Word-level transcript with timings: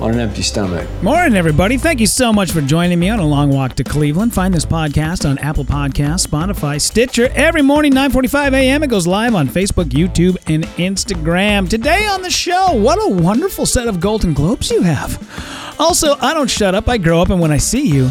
on 0.00 0.12
an 0.12 0.20
empty 0.20 0.42
stomach. 0.42 0.88
Morning, 1.02 1.36
everybody. 1.36 1.76
Thank 1.76 2.00
you 2.00 2.06
so 2.06 2.32
much 2.32 2.52
for 2.52 2.60
joining 2.60 2.98
me 2.98 3.10
on 3.10 3.18
a 3.18 3.26
long 3.26 3.50
walk 3.50 3.74
to 3.76 3.84
Cleveland. 3.84 4.32
Find 4.32 4.52
this 4.52 4.64
podcast 4.64 5.28
on 5.28 5.38
Apple 5.38 5.64
Podcasts, 5.64 6.26
Spotify, 6.26 6.80
Stitcher. 6.80 7.28
Every 7.34 7.62
morning, 7.62 7.92
9.45 7.92 8.54
a.m. 8.54 8.82
It 8.82 8.88
goes 8.88 9.06
live 9.06 9.34
on 9.34 9.48
Facebook, 9.48 9.86
YouTube, 9.86 10.36
and 10.46 10.64
Instagram. 10.78 11.68
Today 11.68 12.06
on 12.06 12.22
the 12.22 12.30
show, 12.30 12.72
what 12.72 12.98
a 13.02 13.14
wonderful 13.14 13.66
set 13.66 13.88
of 13.88 14.00
Golden 14.00 14.32
Globes 14.32 14.70
you 14.70 14.82
have. 14.82 15.76
Also, 15.78 16.16
I 16.20 16.34
don't 16.34 16.50
shut 16.50 16.74
up. 16.74 16.88
I 16.88 16.98
grow 16.98 17.20
up, 17.20 17.30
and 17.30 17.40
when 17.40 17.50
I 17.52 17.58
see 17.58 17.86
you, 17.86 18.06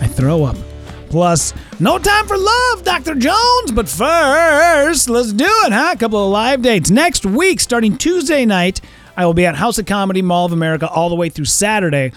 I 0.00 0.06
throw 0.06 0.44
up. 0.44 0.56
Plus, 1.10 1.54
no 1.78 1.96
time 1.98 2.26
for 2.26 2.36
love, 2.36 2.82
Dr. 2.82 3.14
Jones. 3.14 3.70
But 3.72 3.88
first, 3.88 5.08
let's 5.08 5.32
do 5.32 5.44
it, 5.46 5.72
huh? 5.72 5.92
A 5.94 5.96
couple 5.96 6.24
of 6.24 6.32
live 6.32 6.62
dates. 6.62 6.90
Next 6.90 7.24
week, 7.24 7.60
starting 7.60 7.96
Tuesday 7.96 8.44
night, 8.44 8.80
I 9.16 9.26
will 9.26 9.34
be 9.34 9.46
at 9.46 9.54
House 9.54 9.78
of 9.78 9.86
Comedy, 9.86 10.22
Mall 10.22 10.46
of 10.46 10.52
America, 10.52 10.88
all 10.88 11.08
the 11.08 11.14
way 11.14 11.28
through 11.28 11.44
Saturday. 11.44 12.12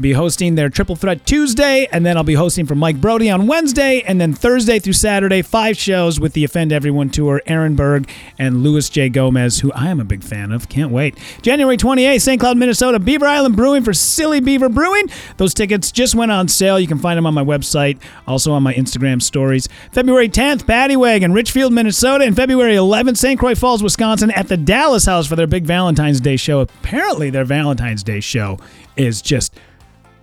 Be 0.00 0.12
hosting 0.12 0.54
their 0.54 0.68
Triple 0.68 0.96
Threat 0.96 1.26
Tuesday, 1.26 1.86
and 1.92 2.04
then 2.04 2.16
I'll 2.16 2.24
be 2.24 2.34
hosting 2.34 2.66
for 2.66 2.74
Mike 2.74 3.00
Brody 3.00 3.30
on 3.30 3.46
Wednesday, 3.46 4.02
and 4.02 4.20
then 4.20 4.32
Thursday 4.32 4.78
through 4.78 4.94
Saturday, 4.94 5.42
five 5.42 5.76
shows 5.76 6.18
with 6.18 6.32
the 6.32 6.44
Offend 6.44 6.72
Everyone 6.72 7.10
tour, 7.10 7.42
Aaron 7.46 7.76
Berg 7.76 8.08
and 8.38 8.62
Louis 8.62 8.88
J. 8.88 9.08
Gomez, 9.08 9.60
who 9.60 9.70
I 9.72 9.88
am 9.88 10.00
a 10.00 10.04
big 10.04 10.24
fan 10.24 10.50
of. 10.50 10.68
Can't 10.68 10.90
wait. 10.90 11.18
January 11.42 11.76
28th, 11.76 12.22
St. 12.22 12.40
Cloud, 12.40 12.56
Minnesota, 12.56 12.98
Beaver 12.98 13.26
Island 13.26 13.54
Brewing 13.54 13.84
for 13.84 13.92
Silly 13.92 14.40
Beaver 14.40 14.68
Brewing. 14.68 15.06
Those 15.36 15.54
tickets 15.54 15.92
just 15.92 16.14
went 16.14 16.32
on 16.32 16.48
sale. 16.48 16.80
You 16.80 16.88
can 16.88 16.98
find 16.98 17.16
them 17.16 17.26
on 17.26 17.34
my 17.34 17.44
website, 17.44 17.98
also 18.26 18.52
on 18.52 18.62
my 18.62 18.74
Instagram 18.74 19.22
stories. 19.22 19.68
February 19.92 20.28
10th, 20.28 20.66
Paddy 20.66 20.96
Wagon, 20.96 21.32
Richfield, 21.32 21.72
Minnesota, 21.72 22.24
and 22.24 22.34
February 22.34 22.74
11th, 22.74 23.18
St. 23.18 23.38
Croix 23.38 23.54
Falls, 23.54 23.82
Wisconsin, 23.82 24.30
at 24.32 24.48
the 24.48 24.56
Dalles 24.56 25.06
House 25.06 25.26
for 25.26 25.36
their 25.36 25.46
big 25.46 25.64
Valentine's 25.64 26.20
Day 26.20 26.36
show. 26.36 26.60
Apparently, 26.60 27.30
their 27.30 27.44
Valentine's 27.44 28.02
Day 28.02 28.20
show 28.20 28.58
is 28.96 29.22
just 29.22 29.54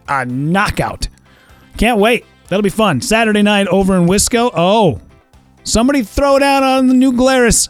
a 0.09 0.25
knockout. 0.25 1.07
Can't 1.77 1.99
wait. 1.99 2.25
That'll 2.49 2.63
be 2.63 2.69
fun. 2.69 2.99
Saturday 3.01 3.43
night 3.43 3.67
over 3.67 3.95
in 3.95 4.07
Wisco. 4.07 4.51
Oh, 4.53 4.99
somebody 5.63 6.01
throw 6.03 6.41
out 6.41 6.63
on 6.63 6.87
the 6.87 6.93
new 6.93 7.13
Glarus. 7.13 7.69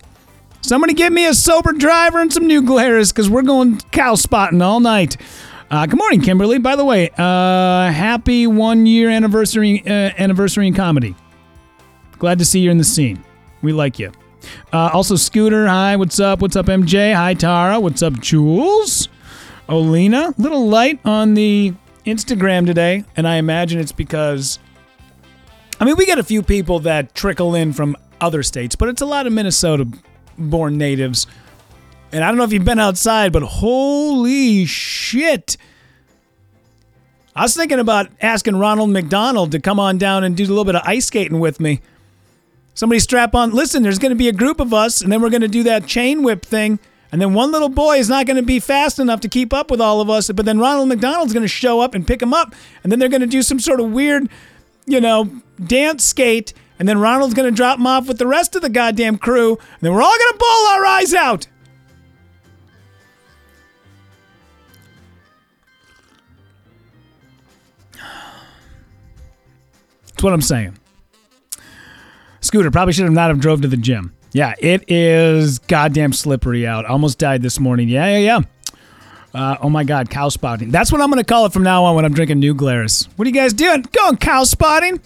Somebody 0.61 0.93
give 0.93 1.13
me 1.13 1.25
a 1.25 1.33
sober 1.33 1.71
driver 1.71 2.19
and 2.19 2.31
some 2.31 2.47
new 2.47 2.61
Glarus 2.61 3.11
because 3.11 3.29
we're 3.29 3.41
going 3.41 3.79
cow 3.91 4.15
spotting 4.15 4.61
all 4.61 4.79
night. 4.79 5.17
Uh, 5.71 5.85
good 5.85 5.97
morning, 5.97 6.21
Kimberly. 6.21 6.57
By 6.57 6.75
the 6.75 6.83
way, 6.85 7.09
uh, 7.17 7.91
happy 7.91 8.47
one 8.47 8.85
year 8.85 9.09
anniversary 9.09 9.83
uh, 9.85 10.11
anniversary 10.17 10.67
in 10.67 10.73
comedy. 10.73 11.15
Glad 12.17 12.39
to 12.39 12.45
see 12.45 12.59
you 12.59 12.71
in 12.71 12.77
the 12.77 12.83
scene. 12.83 13.23
We 13.61 13.73
like 13.73 13.99
you. 13.99 14.11
Uh, 14.73 14.89
also, 14.93 15.15
Scooter. 15.15 15.67
Hi, 15.67 15.95
what's 15.95 16.19
up? 16.19 16.39
What's 16.41 16.55
up, 16.55 16.65
MJ? 16.65 17.13
Hi, 17.13 17.33
Tara. 17.33 17.79
What's 17.79 18.01
up, 18.01 18.19
Jules? 18.19 19.09
Olena. 19.67 20.33
Little 20.37 20.67
light 20.67 20.99
on 21.05 21.35
the 21.35 21.73
Instagram 22.09 22.65
today, 22.65 23.03
and 23.15 23.27
I 23.27 23.35
imagine 23.35 23.79
it's 23.79 23.91
because. 23.91 24.59
I 25.79 25.85
mean, 25.85 25.95
we 25.95 26.05
get 26.05 26.19
a 26.19 26.23
few 26.23 26.43
people 26.43 26.79
that 26.81 27.15
trickle 27.15 27.55
in 27.55 27.71
from 27.71 27.95
other 28.19 28.43
states, 28.43 28.75
but 28.75 28.89
it's 28.89 29.01
a 29.01 29.05
lot 29.05 29.27
of 29.27 29.33
Minnesota 29.33 29.87
born 30.37 30.77
natives. 30.77 31.25
And 32.11 32.23
I 32.23 32.27
don't 32.27 32.37
know 32.37 32.43
if 32.43 32.51
you've 32.51 32.65
been 32.65 32.79
outside, 32.79 33.31
but 33.31 33.43
holy 33.43 34.65
shit. 34.65 35.57
I 37.35 37.43
was 37.43 37.55
thinking 37.55 37.79
about 37.79 38.09
asking 38.19 38.57
Ronald 38.57 38.89
McDonald 38.89 39.51
to 39.51 39.59
come 39.59 39.79
on 39.79 39.97
down 39.97 40.23
and 40.23 40.35
do 40.35 40.43
a 40.43 40.47
little 40.47 40.65
bit 40.65 40.75
of 40.75 40.81
ice 40.85 41.05
skating 41.05 41.39
with 41.39 41.59
me. 41.59 41.81
Somebody 42.73 42.99
strap 42.99 43.35
on. 43.35 43.51
Listen, 43.51 43.83
there's 43.83 43.99
going 43.99 44.11
to 44.11 44.15
be 44.15 44.27
a 44.27 44.33
group 44.33 44.59
of 44.59 44.73
us, 44.73 45.01
and 45.01 45.11
then 45.11 45.21
we're 45.21 45.29
going 45.29 45.41
to 45.41 45.47
do 45.47 45.63
that 45.63 45.85
chain 45.85 46.23
whip 46.23 46.45
thing. 46.45 46.79
And 47.11 47.21
then 47.21 47.33
one 47.33 47.51
little 47.51 47.69
boy 47.69 47.97
is 47.97 48.07
not 48.07 48.25
going 48.27 48.37
to 48.37 48.43
be 48.43 48.59
fast 48.59 48.99
enough 48.99 49.19
to 49.21 49.27
keep 49.27 49.53
up 49.53 49.71
with 49.71 49.81
all 49.81 49.99
of 49.99 50.09
us. 50.09 50.29
But 50.31 50.45
then 50.45 50.59
Ronald 50.59 50.89
McDonald's 50.89 51.33
going 51.33 51.43
to 51.43 51.47
show 51.47 51.79
up 51.79 51.95
and 51.95 52.05
pick 52.05 52.21
him 52.21 52.33
up. 52.33 52.53
And 52.83 52.91
then 52.91 52.99
they're 52.99 53.09
going 53.09 53.21
to 53.21 53.27
do 53.27 53.41
some 53.41 53.59
sort 53.59 53.79
of 53.79 53.91
weird, 53.91 54.29
you 54.85 55.01
know, 55.01 55.29
dance 55.63 56.03
skate. 56.03 56.53
And 56.77 56.87
then 56.87 56.99
Ronald's 56.99 57.33
going 57.33 57.49
to 57.49 57.55
drop 57.55 57.79
him 57.79 57.87
off 57.87 58.07
with 58.07 58.19
the 58.19 58.27
rest 58.27 58.55
of 58.55 58.61
the 58.61 58.69
goddamn 58.69 59.17
crew. 59.17 59.57
And 59.57 59.81
then 59.81 59.93
we're 59.93 60.03
all 60.03 60.17
going 60.17 60.33
to 60.33 60.37
bawl 60.37 60.67
our 60.67 60.85
eyes 60.85 61.13
out. 61.13 61.47
That's 70.05 70.23
what 70.23 70.33
I'm 70.33 70.41
saying. 70.41 70.77
Scooter 72.41 72.71
probably 72.71 72.93
should 72.93 73.05
have 73.05 73.13
not 73.13 73.29
have 73.29 73.39
drove 73.39 73.61
to 73.61 73.67
the 73.67 73.77
gym. 73.77 74.13
Yeah, 74.31 74.53
it 74.59 74.83
is 74.87 75.59
goddamn 75.59 76.13
slippery 76.13 76.67
out. 76.67 76.85
Almost 76.85 77.17
died 77.17 77.41
this 77.41 77.59
morning. 77.59 77.89
Yeah, 77.89 78.17
yeah, 78.17 78.17
yeah. 78.17 78.41
Uh, 79.33 79.57
oh 79.61 79.69
my 79.69 79.83
God, 79.83 80.09
cow 80.09 80.29
spotting. 80.29 80.71
That's 80.71 80.91
what 80.91 81.01
I'm 81.01 81.09
going 81.09 81.23
to 81.23 81.27
call 81.27 81.45
it 81.45 81.53
from 81.53 81.63
now 81.63 81.83
on 81.85 81.95
when 81.95 82.05
I'm 82.05 82.13
drinking 82.13 82.39
New 82.39 82.53
Glarus. 82.53 83.07
What 83.15 83.25
are 83.25 83.29
you 83.29 83.35
guys 83.35 83.53
doing? 83.53 83.83
Going 83.91 84.17
cow 84.17 84.43
spotting? 84.43 84.99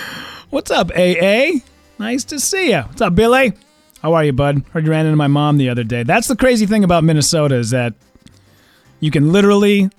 What's 0.49 0.71
up, 0.71 0.91
AA? 0.95 1.59
Nice 1.99 2.23
to 2.25 2.39
see 2.39 2.71
you. 2.71 2.81
What's 2.81 3.01
up, 3.01 3.15
Billy? 3.15 3.53
How 4.01 4.13
are 4.13 4.23
you, 4.23 4.33
bud? 4.33 4.63
Heard 4.71 4.85
you 4.85 4.91
ran 4.91 5.05
into 5.05 5.17
my 5.17 5.27
mom 5.27 5.57
the 5.57 5.69
other 5.69 5.83
day. 5.83 6.03
That's 6.03 6.27
the 6.27 6.35
crazy 6.35 6.65
thing 6.65 6.83
about 6.83 7.03
Minnesota 7.03 7.55
is 7.55 7.71
that 7.71 7.93
you 8.99 9.11
can 9.11 9.31
literally 9.31 9.89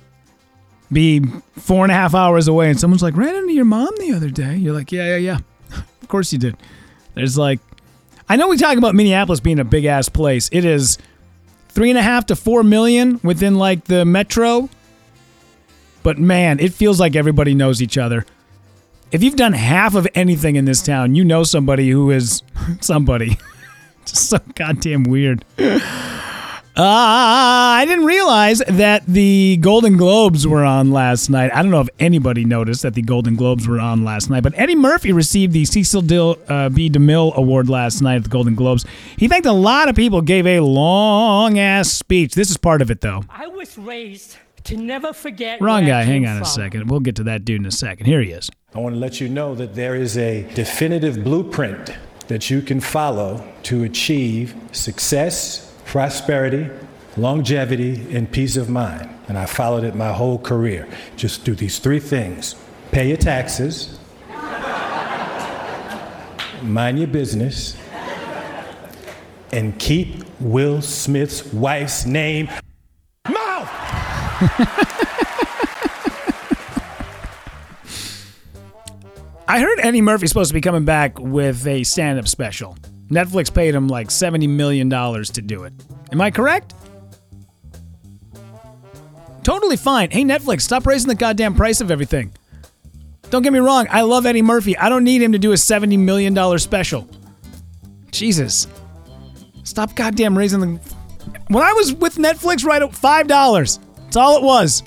be 0.92 1.22
four 1.58 1.84
and 1.84 1.90
a 1.90 1.94
half 1.94 2.14
hours 2.14 2.48
away 2.48 2.70
and 2.70 2.78
someone's 2.78 3.02
like, 3.02 3.16
ran 3.16 3.34
into 3.34 3.52
your 3.52 3.64
mom 3.64 3.90
the 3.98 4.12
other 4.12 4.30
day. 4.30 4.56
You're 4.56 4.74
like, 4.74 4.92
yeah, 4.92 5.16
yeah, 5.16 5.16
yeah. 5.16 5.38
Of 6.06 6.10
course 6.10 6.32
you 6.32 6.38
did. 6.38 6.56
There's 7.14 7.36
like, 7.36 7.58
I 8.28 8.36
know 8.36 8.46
we 8.46 8.56
talk 8.56 8.78
about 8.78 8.94
Minneapolis 8.94 9.40
being 9.40 9.58
a 9.58 9.64
big 9.64 9.86
ass 9.86 10.08
place. 10.08 10.48
It 10.52 10.64
is 10.64 10.98
three 11.68 11.90
and 11.90 11.98
a 11.98 12.02
half 12.02 12.26
to 12.26 12.36
four 12.36 12.62
million 12.62 13.18
within 13.24 13.56
like 13.56 13.86
the 13.86 14.04
metro. 14.04 14.70
But 16.04 16.16
man, 16.16 16.60
it 16.60 16.72
feels 16.72 17.00
like 17.00 17.16
everybody 17.16 17.54
knows 17.54 17.82
each 17.82 17.98
other. 17.98 18.24
If 19.10 19.24
you've 19.24 19.34
done 19.34 19.52
half 19.52 19.96
of 19.96 20.06
anything 20.14 20.54
in 20.54 20.64
this 20.64 20.80
town, 20.80 21.16
you 21.16 21.24
know 21.24 21.42
somebody 21.42 21.90
who 21.90 22.12
is 22.12 22.44
somebody. 22.80 23.36
Just 24.04 24.28
so 24.28 24.38
goddamn 24.54 25.02
weird. 25.02 25.44
Uh, 26.78 26.82
I 26.82 27.86
didn't 27.86 28.04
realize 28.04 28.58
that 28.68 29.06
the 29.06 29.56
Golden 29.62 29.96
Globes 29.96 30.46
were 30.46 30.62
on 30.62 30.90
last 30.90 31.30
night. 31.30 31.50
I 31.54 31.62
don't 31.62 31.70
know 31.70 31.80
if 31.80 31.88
anybody 31.98 32.44
noticed 32.44 32.82
that 32.82 32.92
the 32.92 33.00
Golden 33.00 33.34
Globes 33.34 33.66
were 33.66 33.80
on 33.80 34.04
last 34.04 34.28
night, 34.28 34.42
but 34.42 34.52
Eddie 34.58 34.74
Murphy 34.74 35.10
received 35.10 35.54
the 35.54 35.64
Cecil 35.64 36.02
Dill, 36.02 36.36
uh, 36.48 36.68
B. 36.68 36.90
DeMille 36.90 37.34
Award 37.34 37.70
last 37.70 38.02
night 38.02 38.16
at 38.16 38.24
the 38.24 38.28
Golden 38.28 38.54
Globes. 38.54 38.84
He 39.16 39.26
thanked 39.26 39.46
a 39.46 39.52
lot 39.52 39.88
of 39.88 39.96
people, 39.96 40.20
gave 40.20 40.46
a 40.46 40.60
long 40.60 41.58
ass 41.58 41.90
speech. 41.90 42.34
This 42.34 42.50
is 42.50 42.58
part 42.58 42.82
of 42.82 42.90
it, 42.90 43.00
though. 43.00 43.24
I 43.30 43.46
was 43.46 43.78
raised 43.78 44.36
to 44.64 44.76
never 44.76 45.14
forget. 45.14 45.62
Wrong 45.62 45.86
guy. 45.86 46.02
Hang 46.02 46.24
came 46.24 46.30
on 46.36 46.42
a 46.42 46.44
second. 46.44 46.90
We'll 46.90 47.00
get 47.00 47.16
to 47.16 47.24
that 47.24 47.46
dude 47.46 47.62
in 47.62 47.66
a 47.66 47.70
second. 47.70 48.04
Here 48.04 48.20
he 48.20 48.32
is. 48.32 48.50
I 48.74 48.80
want 48.80 48.94
to 48.94 49.00
let 49.00 49.18
you 49.18 49.30
know 49.30 49.54
that 49.54 49.74
there 49.74 49.94
is 49.94 50.18
a 50.18 50.42
definitive 50.52 51.24
blueprint 51.24 51.96
that 52.28 52.50
you 52.50 52.60
can 52.60 52.80
follow 52.80 53.42
to 53.62 53.84
achieve 53.84 54.54
success, 54.72 55.65
prosperity, 55.96 56.68
longevity, 57.16 58.14
and 58.14 58.30
peace 58.30 58.58
of 58.58 58.68
mind. 58.68 59.08
And 59.28 59.38
I 59.38 59.46
followed 59.46 59.82
it 59.82 59.94
my 59.94 60.12
whole 60.12 60.38
career. 60.38 60.86
Just 61.16 61.42
do 61.46 61.54
these 61.54 61.78
three 61.78 62.00
things 62.00 62.54
pay 62.92 63.08
your 63.08 63.16
taxes, 63.16 63.98
mind 66.62 66.98
your 66.98 67.08
business, 67.08 67.78
and 69.52 69.78
keep 69.78 70.22
Will 70.38 70.82
Smith's 70.82 71.50
wife's 71.54 72.04
name 72.04 72.50
mouth. 73.26 73.70
I 79.48 79.60
heard 79.60 79.80
Eddie 79.80 80.02
Murphy's 80.02 80.28
supposed 80.28 80.50
to 80.50 80.54
be 80.54 80.60
coming 80.60 80.84
back 80.84 81.18
with 81.18 81.66
a 81.66 81.84
stand 81.84 82.18
up 82.18 82.28
special. 82.28 82.76
Netflix 83.08 83.52
paid 83.52 83.74
him 83.74 83.88
like 83.88 84.08
$70 84.08 84.48
million 84.48 84.90
to 84.90 85.42
do 85.42 85.64
it. 85.64 85.72
Am 86.12 86.20
I 86.20 86.30
correct? 86.30 86.74
Totally 89.42 89.76
fine. 89.76 90.10
Hey, 90.10 90.22
Netflix, 90.24 90.62
stop 90.62 90.86
raising 90.86 91.08
the 91.08 91.14
goddamn 91.14 91.54
price 91.54 91.80
of 91.80 91.90
everything. 91.90 92.32
Don't 93.30 93.42
get 93.42 93.52
me 93.52 93.58
wrong, 93.58 93.86
I 93.90 94.02
love 94.02 94.26
Eddie 94.26 94.42
Murphy. 94.42 94.76
I 94.76 94.88
don't 94.88 95.04
need 95.04 95.22
him 95.22 95.32
to 95.32 95.38
do 95.38 95.52
a 95.52 95.56
$70 95.56 95.98
million 95.98 96.58
special. 96.58 97.08
Jesus. 98.10 98.66
Stop 99.62 99.94
goddamn 99.94 100.36
raising 100.36 100.60
the. 100.60 100.66
When 101.48 101.62
I 101.62 101.72
was 101.72 101.92
with 101.92 102.16
Netflix, 102.16 102.64
right 102.64 102.82
at 102.82 102.90
$5. 102.90 103.78
That's 104.04 104.16
all 104.16 104.36
it 104.38 104.42
was. 104.42 104.82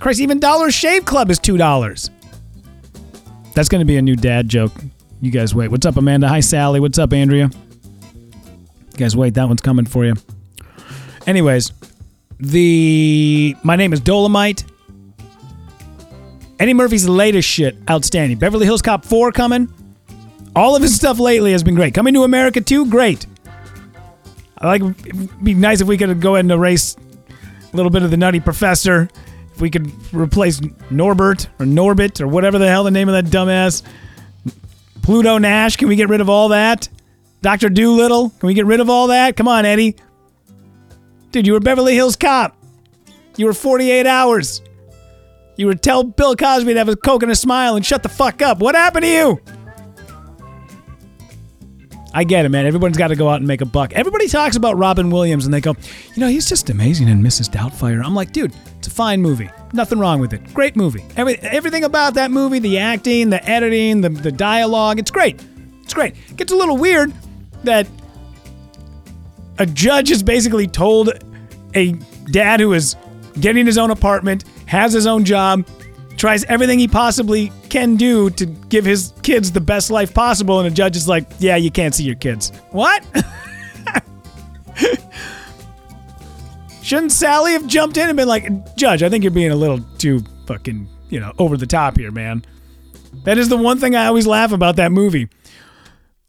Christ, 0.00 0.20
even 0.20 0.40
Dollar 0.40 0.70
Shave 0.70 1.04
Club 1.04 1.30
is 1.30 1.38
$2. 1.38 2.10
That's 3.54 3.68
going 3.68 3.80
to 3.80 3.84
be 3.84 3.96
a 3.96 4.02
new 4.02 4.16
dad 4.16 4.48
joke. 4.48 4.72
You 5.22 5.30
guys 5.30 5.54
wait. 5.54 5.70
What's 5.70 5.86
up, 5.86 5.96
Amanda? 5.96 6.26
Hi, 6.26 6.40
Sally. 6.40 6.80
What's 6.80 6.98
up, 6.98 7.12
Andrea? 7.12 7.48
You 7.48 8.96
guys 8.96 9.16
wait. 9.16 9.34
That 9.34 9.46
one's 9.46 9.60
coming 9.60 9.86
for 9.86 10.04
you. 10.04 10.14
Anyways, 11.28 11.70
the 12.40 13.54
my 13.62 13.76
name 13.76 13.92
is 13.92 14.00
Dolomite. 14.00 14.64
Eddie 16.58 16.74
Murphy's 16.74 17.08
latest 17.08 17.48
shit, 17.48 17.76
outstanding. 17.88 18.36
Beverly 18.36 18.66
Hills 18.66 18.82
Cop 18.82 19.04
4 19.04 19.30
coming. 19.30 19.72
All 20.56 20.74
of 20.74 20.82
his 20.82 20.96
stuff 20.96 21.20
lately 21.20 21.52
has 21.52 21.62
been 21.62 21.76
great. 21.76 21.94
Coming 21.94 22.14
to 22.14 22.24
America 22.24 22.60
too, 22.60 22.90
great. 22.90 23.24
I 24.58 24.66
like 24.66 24.82
it'd 24.82 25.44
be 25.44 25.54
nice 25.54 25.80
if 25.80 25.86
we 25.86 25.96
could 25.96 26.20
go 26.20 26.34
ahead 26.34 26.46
and 26.46 26.50
erase 26.50 26.96
a 27.72 27.76
little 27.76 27.90
bit 27.90 28.02
of 28.02 28.10
the 28.10 28.16
Nutty 28.16 28.40
Professor. 28.40 29.08
If 29.54 29.60
we 29.60 29.70
could 29.70 29.88
replace 30.12 30.60
Norbert 30.90 31.46
or 31.60 31.66
Norbit 31.66 32.20
or 32.20 32.26
whatever 32.26 32.58
the 32.58 32.66
hell 32.66 32.82
the 32.82 32.90
name 32.90 33.08
of 33.08 33.14
that 33.14 33.30
dumbass. 33.30 33.84
Pluto 35.02 35.38
Nash, 35.38 35.76
can 35.76 35.88
we 35.88 35.96
get 35.96 36.08
rid 36.08 36.20
of 36.20 36.28
all 36.28 36.48
that? 36.48 36.88
Dr. 37.42 37.68
Dolittle, 37.68 38.30
can 38.30 38.46
we 38.46 38.54
get 38.54 38.66
rid 38.66 38.80
of 38.80 38.88
all 38.88 39.08
that? 39.08 39.36
Come 39.36 39.48
on, 39.48 39.64
Eddie. 39.64 39.96
Dude, 41.32 41.46
you 41.46 41.54
were 41.54 41.60
Beverly 41.60 41.94
Hills 41.94 42.14
Cop. 42.14 42.56
You 43.36 43.46
were 43.46 43.52
48 43.52 44.06
hours. 44.06 44.62
You 45.56 45.66
would 45.66 45.82
tell 45.82 46.04
Bill 46.04 46.36
Cosby 46.36 46.72
to 46.72 46.78
have 46.78 46.88
a 46.88 46.96
coke 46.96 47.22
and 47.22 47.32
a 47.32 47.36
smile 47.36 47.76
and 47.76 47.84
shut 47.84 48.02
the 48.02 48.08
fuck 48.08 48.42
up. 48.42 48.58
What 48.58 48.74
happened 48.74 49.04
to 49.04 49.10
you? 49.10 49.40
I 52.14 52.24
get 52.24 52.44
it, 52.44 52.50
man. 52.50 52.66
Everyone's 52.66 52.98
got 52.98 53.08
to 53.08 53.16
go 53.16 53.28
out 53.28 53.36
and 53.36 53.46
make 53.46 53.62
a 53.62 53.66
buck. 53.66 53.92
Everybody 53.94 54.28
talks 54.28 54.56
about 54.56 54.76
Robin 54.76 55.10
Williams 55.10 55.46
and 55.46 55.54
they 55.54 55.60
go, 55.60 55.74
you 56.14 56.20
know, 56.20 56.28
he's 56.28 56.48
just 56.48 56.68
amazing 56.68 57.08
in 57.08 57.22
Mrs. 57.22 57.50
Doubtfire. 57.50 58.04
I'm 58.04 58.14
like, 58.14 58.32
dude, 58.32 58.52
it's 58.78 58.88
a 58.88 58.90
fine 58.90 59.22
movie. 59.22 59.50
Nothing 59.72 59.98
wrong 59.98 60.20
with 60.20 60.32
it. 60.32 60.52
Great 60.52 60.76
movie. 60.76 61.04
Every, 61.16 61.38
everything 61.38 61.84
about 61.84 62.14
that 62.14 62.30
movie, 62.30 62.58
the 62.58 62.78
acting, 62.78 63.30
the 63.30 63.42
editing, 63.48 64.02
the, 64.02 64.10
the 64.10 64.32
dialogue, 64.32 64.98
it's 64.98 65.10
great. 65.10 65.42
It's 65.82 65.94
great. 65.94 66.14
It 66.28 66.36
gets 66.36 66.52
a 66.52 66.56
little 66.56 66.76
weird 66.76 67.12
that 67.64 67.86
a 69.58 69.66
judge 69.66 70.08
has 70.10 70.22
basically 70.22 70.66
told 70.66 71.10
a 71.74 71.92
dad 72.30 72.60
who 72.60 72.72
is 72.72 72.96
getting 73.40 73.64
his 73.66 73.78
own 73.78 73.90
apartment, 73.90 74.44
has 74.66 74.92
his 74.92 75.06
own 75.06 75.24
job, 75.24 75.66
tries 76.16 76.44
everything 76.44 76.78
he 76.78 76.88
possibly 76.88 77.50
can 77.68 77.96
do 77.96 78.30
to 78.30 78.46
give 78.46 78.84
his 78.84 79.12
kids 79.22 79.52
the 79.52 79.60
best 79.60 79.90
life 79.90 80.12
possible, 80.12 80.58
and 80.58 80.68
a 80.68 80.70
judge 80.70 80.96
is 80.96 81.08
like, 81.08 81.26
yeah, 81.38 81.56
you 81.56 81.70
can't 81.70 81.94
see 81.94 82.04
your 82.04 82.14
kids. 82.16 82.52
What? 82.70 83.04
Shouldn't 86.82 87.12
Sally 87.12 87.52
have 87.52 87.66
jumped 87.66 87.96
in 87.96 88.08
and 88.08 88.16
been 88.16 88.28
like, 88.28 88.76
Judge, 88.76 89.02
I 89.02 89.08
think 89.08 89.22
you're 89.22 89.30
being 89.30 89.52
a 89.52 89.56
little 89.56 89.80
too 89.98 90.22
fucking, 90.46 90.88
you 91.10 91.20
know, 91.20 91.32
over 91.38 91.56
the 91.56 91.66
top 91.66 91.96
here, 91.96 92.10
man. 92.10 92.44
That 93.24 93.38
is 93.38 93.48
the 93.48 93.56
one 93.56 93.78
thing 93.78 93.94
I 93.94 94.06
always 94.06 94.26
laugh 94.26 94.52
about 94.52 94.76
that 94.76 94.90
movie. 94.90 95.28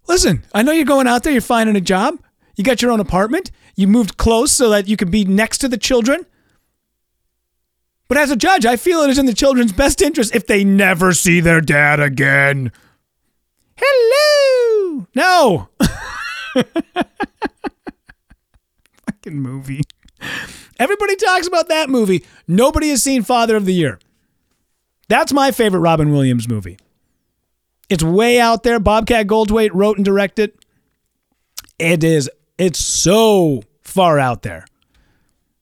Listen, 0.07 0.43
I 0.53 0.61
know 0.61 0.71
you're 0.71 0.85
going 0.85 1.07
out 1.07 1.23
there, 1.23 1.31
you're 1.33 1.41
finding 1.41 1.75
a 1.75 1.81
job, 1.81 2.19
you 2.55 2.63
got 2.63 2.81
your 2.81 2.91
own 2.91 2.99
apartment, 2.99 3.49
you 3.75 3.87
moved 3.87 4.17
close 4.17 4.51
so 4.51 4.69
that 4.69 4.87
you 4.87 4.95
can 4.95 5.09
be 5.09 5.25
next 5.25 5.57
to 5.59 5.67
the 5.67 5.77
children. 5.77 6.25
But 8.07 8.17
as 8.17 8.29
a 8.29 8.35
judge, 8.35 8.65
I 8.65 8.75
feel 8.75 9.01
it 9.01 9.09
is 9.09 9.17
in 9.17 9.25
the 9.25 9.33
children's 9.33 9.71
best 9.71 10.01
interest 10.01 10.35
if 10.35 10.45
they 10.45 10.63
never 10.63 11.13
see 11.13 11.39
their 11.39 11.61
dad 11.61 11.99
again. 11.99 12.71
Hello! 13.75 15.07
No! 15.15 15.69
Fucking 19.07 19.39
movie. 19.39 19.81
Everybody 20.79 21.15
talks 21.15 21.47
about 21.47 21.69
that 21.69 21.89
movie. 21.89 22.25
Nobody 22.47 22.89
has 22.89 23.03
seen 23.03 23.23
Father 23.23 23.55
of 23.55 23.65
the 23.65 23.73
Year. 23.73 23.99
That's 25.07 25.33
my 25.33 25.51
favorite 25.51 25.81
Robin 25.81 26.11
Williams 26.11 26.47
movie. 26.47 26.77
It's 27.89 28.03
way 28.03 28.39
out 28.39 28.63
there. 28.63 28.79
Bobcat 28.79 29.27
Goldthwait 29.27 29.69
wrote 29.73 29.97
and 29.97 30.05
directed. 30.05 30.51
It 31.77 32.03
is. 32.03 32.29
It's 32.57 32.79
so 32.79 33.63
far 33.81 34.19
out 34.19 34.41
there. 34.41 34.65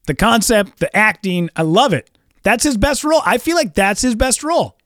The 0.07 0.15
concept, 0.15 0.79
the 0.79 0.95
acting, 0.95 1.49
I 1.55 1.63
love 1.63 1.93
it. 1.93 2.09
That's 2.43 2.63
his 2.63 2.77
best 2.77 3.03
role. 3.03 3.21
I 3.25 3.37
feel 3.37 3.55
like 3.55 3.73
that's 3.73 4.01
his 4.01 4.15
best 4.15 4.43
role. 4.43 4.77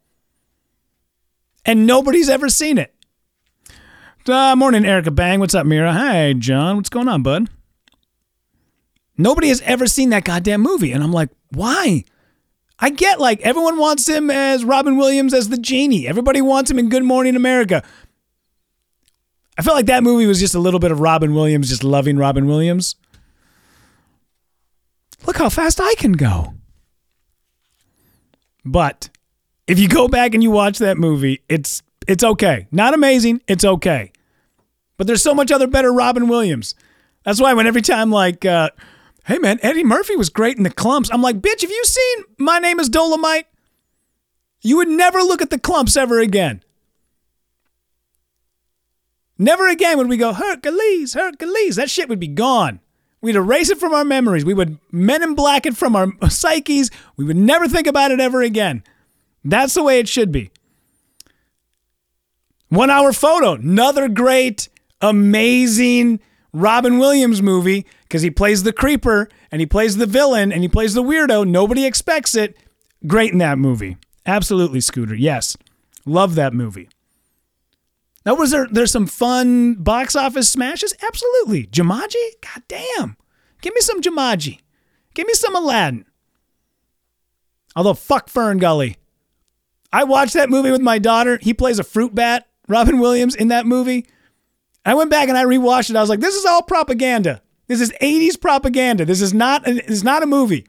And 1.66 1.88
nobody's 1.88 2.30
ever 2.30 2.50
seen 2.50 2.78
it. 2.78 2.94
Uh, 4.28 4.56
morning, 4.56 4.86
Erica 4.86 5.12
Bang. 5.12 5.40
What's 5.40 5.56
up, 5.56 5.66
Mira? 5.66 5.94
Hi, 5.94 6.34
John. 6.34 6.78
What's 6.78 6.90
going 6.90 7.08
on, 7.08 7.22
bud? 7.22 7.50
Nobody 9.18 9.48
has 9.50 9.62
ever 9.62 9.88
seen 9.88 10.10
that 10.10 10.24
goddamn 10.24 10.62
movie. 10.62 10.92
And 10.92 11.04
I'm 11.04 11.12
like, 11.14 11.30
why? 11.52 12.04
I 12.80 12.90
get 12.90 13.20
like 13.20 13.42
everyone 13.42 13.78
wants 13.78 14.08
him 14.08 14.30
as 14.30 14.66
Robin 14.66 14.98
Williams 14.98 15.34
as 15.34 15.50
the 15.50 15.58
genie. 15.58 16.08
Everybody 16.08 16.42
wants 16.42 16.70
him 16.70 16.80
in 16.80 16.90
Good 16.90 17.04
Morning 17.04 17.36
America. 17.36 17.84
I 19.58 19.62
felt 19.62 19.76
like 19.76 19.86
that 19.86 20.04
movie 20.04 20.26
was 20.26 20.40
just 20.40 20.56
a 20.56 20.60
little 20.60 20.82
bit 20.82 20.92
of 20.92 21.00
Robin 21.00 21.34
Williams 21.34 21.70
just 21.70 21.84
loving 21.84 22.18
Robin 22.18 22.46
Williams. 22.46 22.96
Look 25.26 25.38
how 25.38 25.50
fast 25.50 25.80
I 25.82 25.96
can 25.96 26.14
go. 26.14 26.54
But 28.66 29.10
if 29.68 29.80
you 29.80 29.88
go 29.88 30.08
back 30.08 30.34
and 30.34 30.44
you 30.44 30.52
watch 30.52 30.80
that 30.80 30.98
movie, 30.98 31.42
it's 31.48 31.82
it's 32.08 32.24
okay. 32.24 32.68
Not 32.72 32.94
amazing, 32.94 33.42
it's 33.48 33.64
okay. 33.64 34.12
But 34.98 35.08
there's 35.08 35.24
so 35.24 35.34
much 35.34 35.52
other 35.52 35.68
better 35.68 35.92
Robin 35.94 36.28
Williams. 36.28 36.76
That's 37.24 37.40
why 37.40 37.54
when 37.54 37.68
every 37.68 37.82
time 37.82 38.12
like 38.12 38.46
uh, 38.46 38.70
hey 39.26 39.38
man, 39.40 39.60
Eddie 39.62 39.84
Murphy 39.84 40.16
was 40.16 40.30
great 40.30 40.58
in 40.58 40.64
the 40.64 40.70
Klumps. 40.70 41.10
I'm 41.12 41.22
like, 41.22 41.42
bitch, 41.42 41.62
have 41.62 41.72
you 41.72 41.84
seen 41.86 42.24
My 42.38 42.60
Name 42.60 42.80
is 42.80 42.90
Dolomite? 42.90 43.48
You 44.62 44.78
would 44.78 44.88
never 44.88 45.20
look 45.20 45.42
at 45.42 45.50
the 45.50 45.60
Klumps 45.60 45.98
ever 45.98 46.20
again. 46.20 46.64
Never 49.38 49.68
again 49.68 49.98
would 49.98 50.08
we 50.08 50.18
go, 50.18 50.34
Hercules, 50.34 51.14
Hercules. 51.14 51.76
That 51.76 51.90
shit 51.90 52.08
would 52.08 52.20
be 52.20 52.28
gone. 52.28 52.80
We'd 53.22 53.36
erase 53.36 53.70
it 53.70 53.80
from 53.80 53.94
our 53.94 54.06
memories. 54.06 54.46
We 54.46 54.54
would 54.54 54.78
men 54.92 55.24
in 55.24 55.36
black 55.36 55.66
it 55.66 55.76
from 55.76 55.96
our 55.96 56.08
psyches. 56.30 56.90
We 57.18 57.26
would 57.26 57.36
never 57.36 57.68
think 57.68 57.88
about 57.88 58.12
it 58.12 58.20
ever 58.20 58.42
again. 58.42 58.84
That's 59.44 59.74
the 59.74 59.84
way 59.84 60.00
it 60.00 60.08
should 60.08 60.32
be. 60.32 60.52
One 62.70 62.90
hour 62.90 63.14
photo, 63.14 63.54
another 63.54 64.08
great, 64.08 64.70
amazing 65.02 66.20
Robin 66.54 66.98
Williams 66.98 67.42
movie 67.42 67.86
because 68.06 68.22
he 68.22 68.32
plays 68.32 68.64
the 68.64 68.74
creeper 68.74 69.28
and 69.52 69.60
he 69.60 69.66
plays 69.66 69.98
the 69.98 70.06
villain 70.06 70.52
and 70.52 70.62
he 70.62 70.70
plays 70.70 70.94
the 70.94 71.04
weirdo. 71.04 71.48
Nobody 71.48 71.86
expects 71.86 72.36
it. 72.36 72.56
Great 73.06 73.32
in 73.32 73.40
that 73.40 73.58
movie. 73.58 73.98
Absolutely, 74.26 74.80
Scooter. 74.80 75.16
Yes. 75.16 75.58
Love 76.06 76.36
that 76.36 76.54
movie. 76.54 76.88
Now, 78.26 78.36
was 78.36 78.52
there 78.52 78.68
there's 78.70 78.92
some 78.92 79.08
fun 79.08 79.76
box 79.76 80.16
office 80.16 80.50
smashes? 80.50 80.94
Absolutely. 81.06 81.68
Jumanji? 81.68 82.16
God 82.42 82.64
damn. 82.68 83.18
Give 83.62 83.74
me 83.74 83.82
some 83.82 84.02
Jumanji. 84.02 84.60
Give 85.14 85.28
me 85.28 85.34
some 85.34 85.56
Aladdin. 85.56 86.06
Although, 87.76 87.94
fuck 87.94 88.30
Fern 88.30 88.58
Gully. 88.58 88.98
I 89.94 90.04
watched 90.04 90.34
that 90.34 90.50
movie 90.50 90.72
with 90.72 90.82
my 90.82 90.98
daughter. 91.00 91.38
He 91.42 91.54
plays 91.54 91.80
a 91.80 91.84
fruit 91.84 92.16
bat, 92.16 92.48
Robin 92.68 93.00
Williams, 93.00 93.36
in 93.36 93.50
that 93.50 93.66
movie. 93.66 94.08
I 94.86 94.94
went 94.94 95.10
back 95.10 95.30
and 95.30 95.38
I 95.38 95.44
rewatched 95.46 95.90
it. 95.90 95.96
I 95.96 96.02
was 96.02 96.10
like, 96.10 96.20
this 96.20 96.36
is 96.36 96.46
all 96.46 96.62
propaganda. 96.62 97.42
This 97.68 97.82
is 97.82 97.92
80s 98.02 98.40
propaganda. 98.40 99.06
This 99.06 99.22
is 99.22 99.34
not, 99.34 99.66
this 99.66 99.88
is 99.88 100.04
not 100.04 100.24
a 100.24 100.28
movie. 100.28 100.66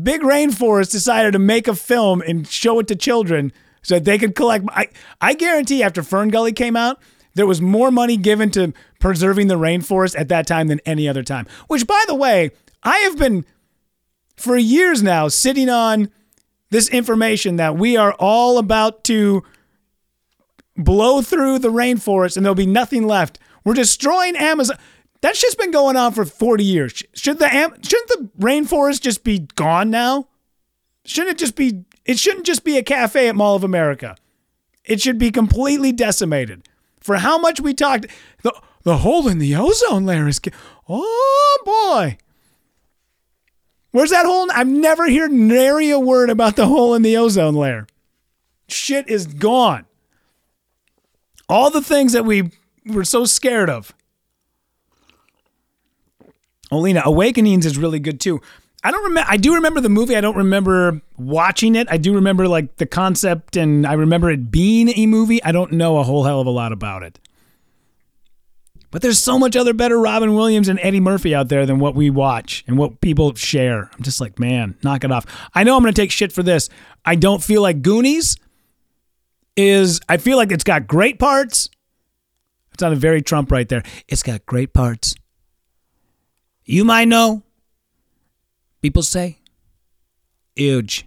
Big 0.00 0.22
Rainforest 0.22 0.90
decided 0.90 1.32
to 1.32 1.38
make 1.38 1.68
a 1.68 1.74
film 1.74 2.22
and 2.22 2.48
show 2.48 2.78
it 2.78 2.88
to 2.88 2.96
children 2.96 3.52
so 3.82 3.94
that 3.94 4.04
they 4.04 4.18
could 4.18 4.34
collect. 4.34 4.64
I, 4.70 4.88
I 5.20 5.34
guarantee 5.34 5.82
after 5.82 6.02
Fern 6.02 6.28
Gully 6.28 6.52
came 6.52 6.76
out, 6.76 7.00
there 7.34 7.46
was 7.46 7.60
more 7.60 7.90
money 7.90 8.16
given 8.16 8.50
to 8.52 8.72
preserving 9.00 9.48
the 9.48 9.58
rainforest 9.58 10.18
at 10.18 10.28
that 10.28 10.46
time 10.46 10.68
than 10.68 10.80
any 10.86 11.08
other 11.08 11.22
time. 11.22 11.46
Which, 11.66 11.86
by 11.86 12.02
the 12.06 12.14
way, 12.14 12.50
I 12.82 12.98
have 12.98 13.18
been 13.18 13.44
for 14.36 14.56
years 14.56 15.02
now 15.02 15.28
sitting 15.28 15.68
on 15.68 16.10
this 16.70 16.88
information 16.88 17.56
that 17.56 17.76
we 17.76 17.96
are 17.96 18.14
all 18.18 18.58
about 18.58 19.04
to 19.04 19.42
blow 20.76 21.20
through 21.20 21.58
the 21.58 21.70
rainforest 21.70 22.36
and 22.36 22.44
there'll 22.44 22.54
be 22.54 22.66
nothing 22.66 23.06
left. 23.06 23.38
We're 23.64 23.74
destroying 23.74 24.36
Amazon. 24.36 24.76
That 25.20 25.36
shit's 25.36 25.54
been 25.54 25.70
going 25.70 25.96
on 25.96 26.12
for 26.12 26.24
40 26.24 26.64
years. 26.64 27.02
Should 27.14 27.38
the 27.38 27.48
shouldn't 27.48 28.08
the 28.08 28.30
rainforest 28.38 29.02
just 29.02 29.22
be 29.22 29.40
gone 29.54 29.90
now? 29.90 30.28
Shouldn't 31.04 31.36
it 31.36 31.38
just 31.38 31.54
be 31.54 31.84
it 32.04 32.18
shouldn't 32.18 32.46
just 32.46 32.64
be 32.64 32.76
a 32.76 32.82
cafe 32.82 33.28
at 33.28 33.36
Mall 33.36 33.54
of 33.54 33.64
America. 33.64 34.16
It 34.84 35.00
should 35.00 35.18
be 35.18 35.30
completely 35.30 35.92
decimated. 35.92 36.68
For 37.00 37.16
how 37.16 37.38
much 37.38 37.60
we 37.60 37.74
talked, 37.74 38.06
the, 38.42 38.52
the 38.82 38.98
hole 38.98 39.28
in 39.28 39.38
the 39.38 39.54
ozone 39.54 40.04
layer 40.04 40.28
is. 40.28 40.40
Oh 40.88 41.58
boy. 41.64 42.18
Where's 43.92 44.10
that 44.10 44.26
hole? 44.26 44.48
I've 44.52 44.66
never 44.66 45.10
heard 45.10 45.32
nary 45.32 45.90
a 45.90 45.98
word 45.98 46.30
about 46.30 46.56
the 46.56 46.66
hole 46.66 46.94
in 46.94 47.02
the 47.02 47.16
ozone 47.16 47.54
layer. 47.54 47.86
Shit 48.68 49.08
is 49.08 49.26
gone. 49.26 49.84
All 51.48 51.70
the 51.70 51.82
things 51.82 52.12
that 52.14 52.24
we 52.24 52.50
were 52.86 53.04
so 53.04 53.24
scared 53.24 53.70
of. 53.70 53.94
Olina, 56.70 57.02
Awakenings 57.04 57.66
is 57.66 57.76
really 57.76 58.00
good 58.00 58.18
too. 58.18 58.40
I 58.84 58.90
don't 58.90 59.04
remember. 59.04 59.30
I 59.30 59.36
do 59.36 59.54
remember 59.54 59.80
the 59.80 59.88
movie. 59.88 60.16
I 60.16 60.20
don't 60.20 60.36
remember 60.36 61.00
watching 61.16 61.76
it. 61.76 61.86
I 61.90 61.98
do 61.98 62.14
remember 62.14 62.48
like 62.48 62.76
the 62.76 62.86
concept, 62.86 63.56
and 63.56 63.86
I 63.86 63.92
remember 63.92 64.30
it 64.30 64.50
being 64.50 64.88
a 64.88 65.06
movie. 65.06 65.42
I 65.44 65.52
don't 65.52 65.72
know 65.72 65.98
a 65.98 66.02
whole 66.02 66.24
hell 66.24 66.40
of 66.40 66.46
a 66.46 66.50
lot 66.50 66.72
about 66.72 67.02
it. 67.02 67.20
But 68.90 69.00
there's 69.00 69.18
so 69.18 69.38
much 69.38 69.56
other 69.56 69.72
better 69.72 69.98
Robin 69.98 70.34
Williams 70.34 70.68
and 70.68 70.78
Eddie 70.82 71.00
Murphy 71.00 71.34
out 71.34 71.48
there 71.48 71.64
than 71.64 71.78
what 71.78 71.94
we 71.94 72.10
watch 72.10 72.62
and 72.66 72.76
what 72.76 73.00
people 73.00 73.34
share. 73.34 73.90
I'm 73.94 74.02
just 74.02 74.20
like, 74.20 74.38
man, 74.38 74.76
knock 74.82 75.02
it 75.02 75.10
off. 75.10 75.24
I 75.54 75.64
know 75.64 75.76
I'm 75.76 75.82
going 75.82 75.94
to 75.94 76.00
take 76.00 76.10
shit 76.10 76.30
for 76.30 76.42
this. 76.42 76.68
I 77.04 77.14
don't 77.14 77.42
feel 77.42 77.62
like 77.62 77.80
Goonies 77.80 78.36
is, 79.56 79.98
I 80.10 80.18
feel 80.18 80.36
like 80.36 80.52
it's 80.52 80.62
got 80.62 80.86
great 80.86 81.18
parts. 81.18 81.70
It's 82.74 82.82
on 82.82 82.92
a 82.92 82.96
very 82.96 83.22
Trump 83.22 83.50
right 83.50 83.68
there. 83.68 83.82
It's 84.08 84.22
got 84.22 84.46
great 84.46 84.72
parts. 84.72 85.14
You 86.64 86.84
might 86.84 87.08
know. 87.08 87.42
People 88.80 89.02
say, 89.02 89.38
huge. 90.56 91.04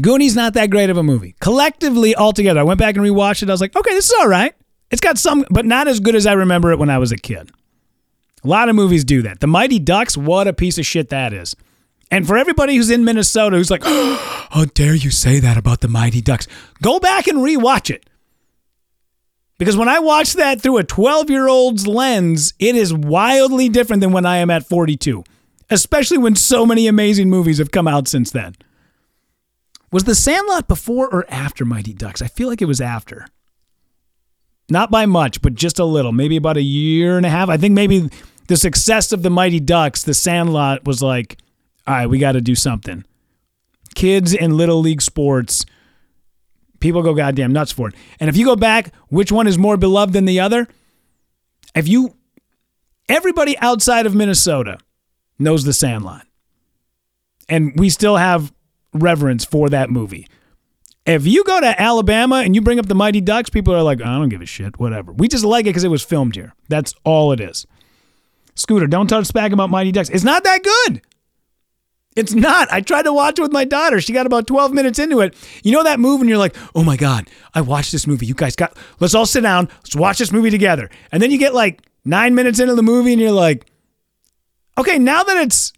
Goonies 0.00 0.36
not 0.36 0.54
that 0.54 0.70
great 0.70 0.90
of 0.90 0.96
a 0.96 1.02
movie. 1.02 1.34
Collectively, 1.40 2.14
altogether, 2.14 2.60
I 2.60 2.64
went 2.64 2.78
back 2.78 2.96
and 2.96 3.04
rewatched 3.04 3.42
it. 3.42 3.48
I 3.48 3.52
was 3.52 3.60
like, 3.60 3.74
okay, 3.74 3.94
this 3.94 4.06
is 4.06 4.14
all 4.20 4.28
right. 4.28 4.54
It's 4.90 5.00
got 5.00 5.18
some, 5.18 5.44
but 5.50 5.66
not 5.66 5.88
as 5.88 6.00
good 6.00 6.14
as 6.14 6.26
I 6.26 6.32
remember 6.32 6.72
it 6.72 6.78
when 6.78 6.90
I 6.90 6.98
was 6.98 7.12
a 7.12 7.16
kid. 7.16 7.50
A 8.44 8.48
lot 8.48 8.68
of 8.68 8.76
movies 8.76 9.04
do 9.04 9.22
that. 9.22 9.40
The 9.40 9.46
Mighty 9.46 9.78
Ducks, 9.78 10.16
what 10.16 10.46
a 10.46 10.52
piece 10.52 10.78
of 10.78 10.86
shit 10.86 11.08
that 11.08 11.32
is. 11.32 11.56
And 12.10 12.26
for 12.26 12.38
everybody 12.38 12.76
who's 12.76 12.90
in 12.90 13.04
Minnesota 13.04 13.56
who's 13.56 13.70
like, 13.70 13.82
oh, 13.84 14.48
how 14.50 14.64
dare 14.66 14.94
you 14.94 15.10
say 15.10 15.40
that 15.40 15.56
about 15.56 15.80
the 15.80 15.88
Mighty 15.88 16.20
Ducks? 16.20 16.46
Go 16.80 17.00
back 17.00 17.26
and 17.26 17.38
rewatch 17.38 17.90
it. 17.90 18.08
Because 19.58 19.76
when 19.76 19.88
I 19.88 19.98
watch 19.98 20.34
that 20.34 20.60
through 20.60 20.78
a 20.78 20.84
12 20.84 21.30
year 21.30 21.48
old's 21.48 21.86
lens, 21.86 22.54
it 22.58 22.76
is 22.76 22.94
wildly 22.94 23.68
different 23.68 24.00
than 24.00 24.12
when 24.12 24.24
I 24.24 24.36
am 24.38 24.50
at 24.50 24.66
42, 24.66 25.24
especially 25.68 26.18
when 26.18 26.36
so 26.36 26.64
many 26.64 26.86
amazing 26.86 27.28
movies 27.28 27.58
have 27.58 27.72
come 27.72 27.88
out 27.88 28.06
since 28.08 28.30
then. 28.30 28.54
Was 29.90 30.04
The 30.04 30.14
Sandlot 30.14 30.68
before 30.68 31.08
or 31.12 31.24
after 31.28 31.64
Mighty 31.64 31.92
Ducks? 31.92 32.22
I 32.22 32.28
feel 32.28 32.48
like 32.48 32.62
it 32.62 32.66
was 32.66 32.80
after. 32.80 33.26
Not 34.70 34.90
by 34.90 35.06
much, 35.06 35.40
but 35.40 35.54
just 35.54 35.78
a 35.78 35.84
little. 35.84 36.12
Maybe 36.12 36.36
about 36.36 36.58
a 36.58 36.62
year 36.62 37.16
and 37.16 37.24
a 37.24 37.30
half. 37.30 37.48
I 37.48 37.56
think 37.56 37.74
maybe 37.74 38.10
the 38.48 38.56
success 38.56 39.12
of 39.12 39.22
the 39.22 39.30
Mighty 39.30 39.60
Ducks, 39.60 40.02
The 40.02 40.14
Sandlot 40.14 40.84
was 40.84 41.02
like, 41.02 41.38
all 41.86 41.94
right, 41.94 42.06
we 42.06 42.18
got 42.18 42.32
to 42.32 42.42
do 42.42 42.54
something. 42.54 43.04
Kids 43.94 44.34
in 44.34 44.56
little 44.58 44.80
league 44.80 45.00
sports, 45.00 45.64
people 46.80 47.02
go 47.02 47.14
goddamn 47.14 47.52
nuts 47.52 47.72
for 47.72 47.88
it. 47.88 47.94
And 48.20 48.28
if 48.28 48.36
you 48.36 48.44
go 48.44 48.56
back, 48.56 48.94
which 49.08 49.32
one 49.32 49.46
is 49.46 49.58
more 49.58 49.76
beloved 49.76 50.12
than 50.12 50.24
the 50.24 50.40
other? 50.40 50.68
If 51.74 51.88
you, 51.88 52.16
everybody 53.08 53.56
outside 53.58 54.06
of 54.06 54.14
Minnesota 54.14 54.78
knows 55.38 55.64
The 55.64 55.72
Sandlot. 55.72 56.26
And 57.48 57.72
we 57.78 57.90
still 57.90 58.16
have 58.16 58.52
reverence 58.92 59.44
for 59.44 59.68
that 59.70 59.90
movie. 59.90 60.26
If 61.06 61.26
you 61.26 61.42
go 61.44 61.58
to 61.60 61.80
Alabama 61.80 62.36
and 62.36 62.54
you 62.54 62.60
bring 62.60 62.78
up 62.78 62.86
the 62.86 62.94
Mighty 62.94 63.22
Ducks, 63.22 63.48
people 63.48 63.74
are 63.74 63.82
like, 63.82 64.02
I 64.02 64.18
don't 64.18 64.28
give 64.28 64.42
a 64.42 64.46
shit, 64.46 64.78
whatever. 64.78 65.12
We 65.12 65.28
just 65.28 65.44
like 65.44 65.64
it 65.64 65.70
because 65.70 65.84
it 65.84 65.88
was 65.88 66.02
filmed 66.02 66.34
here. 66.34 66.54
That's 66.68 66.94
all 67.02 67.32
it 67.32 67.40
is. 67.40 67.66
Scooter, 68.54 68.86
don't 68.86 69.06
touch 69.06 69.32
back 69.32 69.52
about 69.52 69.70
Mighty 69.70 69.90
Ducks. 69.90 70.10
It's 70.10 70.24
not 70.24 70.44
that 70.44 70.62
good. 70.62 71.00
It's 72.16 72.34
not. 72.34 72.72
I 72.72 72.80
tried 72.80 73.02
to 73.02 73.12
watch 73.12 73.38
it 73.38 73.42
with 73.42 73.52
my 73.52 73.64
daughter. 73.64 74.00
She 74.00 74.12
got 74.12 74.26
about 74.26 74.46
12 74.46 74.72
minutes 74.72 74.98
into 74.98 75.20
it. 75.20 75.36
You 75.62 75.72
know 75.72 75.84
that 75.84 76.00
move 76.00 76.20
and 76.20 76.28
you're 76.28 76.38
like, 76.38 76.56
oh 76.74 76.82
my 76.82 76.96
God, 76.96 77.30
I 77.54 77.60
watched 77.60 77.92
this 77.92 78.06
movie. 78.06 78.26
You 78.26 78.34
guys 78.34 78.56
got, 78.56 78.76
let's 78.98 79.14
all 79.14 79.26
sit 79.26 79.42
down. 79.42 79.68
Let's 79.78 79.94
watch 79.94 80.18
this 80.18 80.32
movie 80.32 80.50
together. 80.50 80.90
And 81.12 81.22
then 81.22 81.30
you 81.30 81.38
get 81.38 81.54
like 81.54 81.82
nine 82.04 82.34
minutes 82.34 82.58
into 82.58 82.74
the 82.74 82.82
movie 82.82 83.12
and 83.12 83.20
you're 83.20 83.30
like, 83.30 83.66
okay, 84.76 84.98
now 84.98 85.22
that 85.22 85.36
it's 85.36 85.72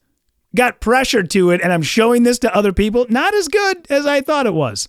got 0.55 0.81
pressure 0.81 1.23
to 1.23 1.51
it 1.51 1.61
and 1.61 1.73
I'm 1.73 1.83
showing 1.83 2.23
this 2.23 2.39
to 2.41 2.55
other 2.55 2.73
people, 2.73 3.07
not 3.09 3.35
as 3.35 3.49
good 3.49 3.87
as 3.91 4.07
I 4.07 4.21
thought 4.21 4.47
it 4.47 4.55
was. 4.55 4.89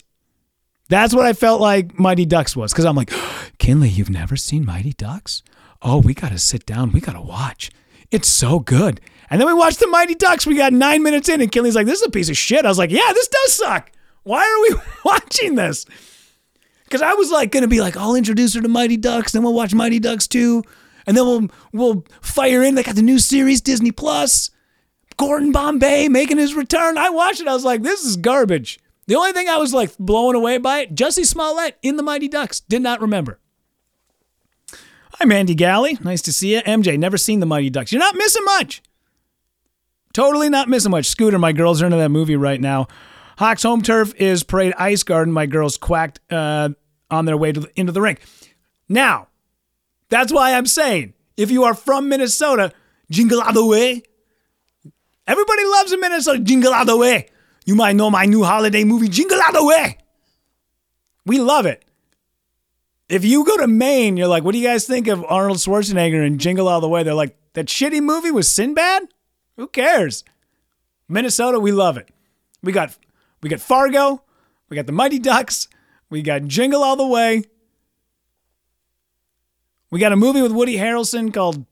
That's 0.90 1.14
what 1.14 1.26
I 1.26 1.34
felt 1.34 1.62
like 1.62 1.98
Mighty 1.98 2.26
Ducks 2.26 2.56
was. 2.56 2.72
Because 2.72 2.86
I'm 2.86 2.96
like, 2.96 3.12
Kinley, 3.58 3.90
you've 3.90 4.10
never 4.10 4.36
seen 4.36 4.66
Mighty 4.66 4.94
Ducks? 4.94 5.44
Oh, 5.82 5.98
we 6.00 6.14
got 6.14 6.32
to 6.32 6.40
sit 6.40 6.66
down. 6.66 6.92
We 6.92 7.00
got 7.00 7.14
to 7.14 7.22
watch. 7.22 7.72
It's 8.12 8.28
so 8.28 8.60
good. 8.60 9.00
And 9.32 9.40
then 9.40 9.48
we 9.48 9.54
watched 9.54 9.80
the 9.80 9.88
Mighty 9.88 10.14
Ducks. 10.14 10.46
We 10.46 10.58
got 10.58 10.74
nine 10.74 11.02
minutes 11.02 11.30
in, 11.30 11.40
and 11.40 11.50
Kinley's 11.50 11.74
like, 11.74 11.88
this 11.88 12.02
is 12.02 12.08
a 12.08 12.12
piece 12.12 12.30
of 12.30 12.38
shit. 12.38 12.66
I 12.66 12.68
was 12.68 12.78
like, 12.78 12.92
yeah, 12.92 13.14
this 13.14 13.30
does 13.30 13.54
suck. 13.54 13.90
Why 14.24 14.42
are 14.44 14.62
we 14.62 14.82
watching 15.06 15.56
this? 15.56 15.86
Because 16.84 17.02
I 17.02 17.14
was 17.14 17.32
like, 17.32 17.54
to 17.54 17.68
be 17.70 17.80
like, 17.80 17.96
I'll 17.96 18.16
introduce 18.16 18.54
her 18.56 18.62
to 18.62 18.68
Mighty 18.68 18.98
Ducks. 18.98 19.32
Then 19.32 19.44
we'll 19.44 19.54
watch 19.54 19.74
Mighty 19.74 20.00
Ducks 20.00 20.28
too, 20.28 20.64
And 21.08 21.16
then 21.16 21.26
we'll, 21.26 21.48
we'll 21.72 22.06
fire 22.22 22.62
in. 22.62 22.76
They 22.76 22.84
got 22.84 22.96
the 22.96 23.02
new 23.02 23.20
series, 23.20 23.62
Disney 23.62 23.94
Plus. 23.94 24.52
Gordon 25.16 25.54
Bombay 25.54 26.10
making 26.10 26.38
his 26.38 26.54
return. 26.54 26.98
I 26.98 27.10
watched 27.10 27.40
it. 27.40 27.48
I 27.48 27.54
was 27.54 27.64
like, 27.64 27.84
this 27.84 28.04
is 28.04 28.18
garbage. 28.18 28.80
The 29.08 29.16
only 29.16 29.32
thing 29.32 29.48
I 29.48 29.58
was 29.58 29.74
like 29.74 29.98
blown 29.98 30.36
away 30.36 30.58
by 30.58 30.80
it, 30.80 30.96
Jussie 30.96 31.26
Smollett 31.26 31.78
in 31.82 31.96
the 31.96 32.04
Mighty 32.04 32.28
Ducks. 32.28 32.60
Did 32.60 32.82
not 32.82 33.00
remember. 33.00 33.40
I'm 35.22 35.32
Andy 35.32 35.56
Galley. 35.56 35.98
Nice 36.02 36.22
to 36.24 36.34
see 36.34 36.56
you. 36.56 36.62
MJ, 36.62 36.98
never 37.00 37.18
seen 37.18 37.40
the 37.40 37.46
Mighty 37.46 37.70
Ducks. 37.70 37.94
You're 37.94 38.00
not 38.00 38.16
missing 38.16 38.44
much. 38.44 38.82
Totally 40.14 40.50
not 40.50 40.70
missing 40.70 40.92
much. 40.92 41.08
Scooter, 41.08 41.40
my 41.40 41.52
girls 41.54 41.82
are 41.82 41.86
into 41.86 41.98
that 41.98 42.10
movie 42.10 42.36
right 42.36 42.60
now. 42.60 42.88
Hawks 43.38 43.64
home 43.64 43.82
turf 43.82 44.14
is 44.16 44.44
Parade 44.44 44.74
Ice 44.78 45.04
Garden. 45.04 45.34
My 45.34 45.46
girls 45.46 45.78
quacked 45.78 46.20
uh, 46.30 46.70
on 47.10 47.26
their 47.26 47.38
way 47.38 47.52
to 47.52 47.62
the, 47.62 47.80
into 47.80 47.92
the 47.92 48.02
rink. 48.02 48.22
Now, 48.90 49.28
that's 50.10 50.32
why 50.34 50.54
I'm 50.54 50.66
saying 50.66 51.14
if 51.38 51.50
you 51.50 51.64
are 51.64 51.74
from 51.74 52.10
Minnesota, 52.10 52.74
jingle 53.10 53.42
all 53.42 53.54
the 53.54 53.66
way. 53.66 54.04
Everybody 55.28 55.64
loves 55.66 55.92
a 55.92 55.98
Minnesota 55.98 56.40
jingle 56.40 56.74
all 56.74 56.86
the 56.86 56.98
way. 56.98 57.30
You 57.66 57.76
might 57.76 57.96
know 57.96 58.10
my 58.10 58.26
new 58.26 58.44
holiday 58.44 58.84
movie, 58.84 59.08
Jingle 59.08 59.40
All 59.42 59.54
the 59.54 59.64
Way. 59.64 59.98
We 61.26 61.40
love 61.40 61.66
it. 61.66 61.86
If 63.08 63.24
you 63.24 63.46
go 63.46 63.58
to 63.58 63.68
Maine, 63.68 64.18
you're 64.18 64.28
like, 64.28 64.44
what 64.44 64.54
do 64.54 64.58
you 64.58 64.68
guys 64.68 64.86
think 64.86 65.08
of 65.08 65.24
Arnold 65.28 65.58
Schwarzenegger 65.58 66.26
and 66.26 66.40
Jingle 66.40 66.68
All 66.68 66.82
the 66.82 66.90
Way? 66.90 67.04
They're 67.04 67.14
like, 67.14 67.38
that 67.54 67.68
shitty 67.68 68.02
movie 68.02 68.32
was 68.32 68.52
Sinbad? 68.52 69.04
Who 69.58 69.68
cares? 69.68 70.24
Minnesota, 71.08 71.60
we 71.60 71.72
love 71.72 71.98
it. 71.98 72.10
We 72.64 72.72
got 72.72 72.98
we 73.42 73.50
got 73.50 73.60
Fargo, 73.60 74.24
we 74.70 74.76
got 74.76 74.86
the 74.86 74.92
Mighty 74.92 75.20
Ducks, 75.20 75.68
we 76.10 76.22
got 76.22 76.44
Jingle 76.44 76.84
All 76.84 76.96
the 76.96 77.08
Way. 77.08 77.44
We 79.90 80.00
got 80.00 80.14
a 80.14 80.16
movie 80.16 80.42
with 80.42 80.54
Woody 80.54 80.78
Harrelson 80.78 81.34
called 81.34 81.66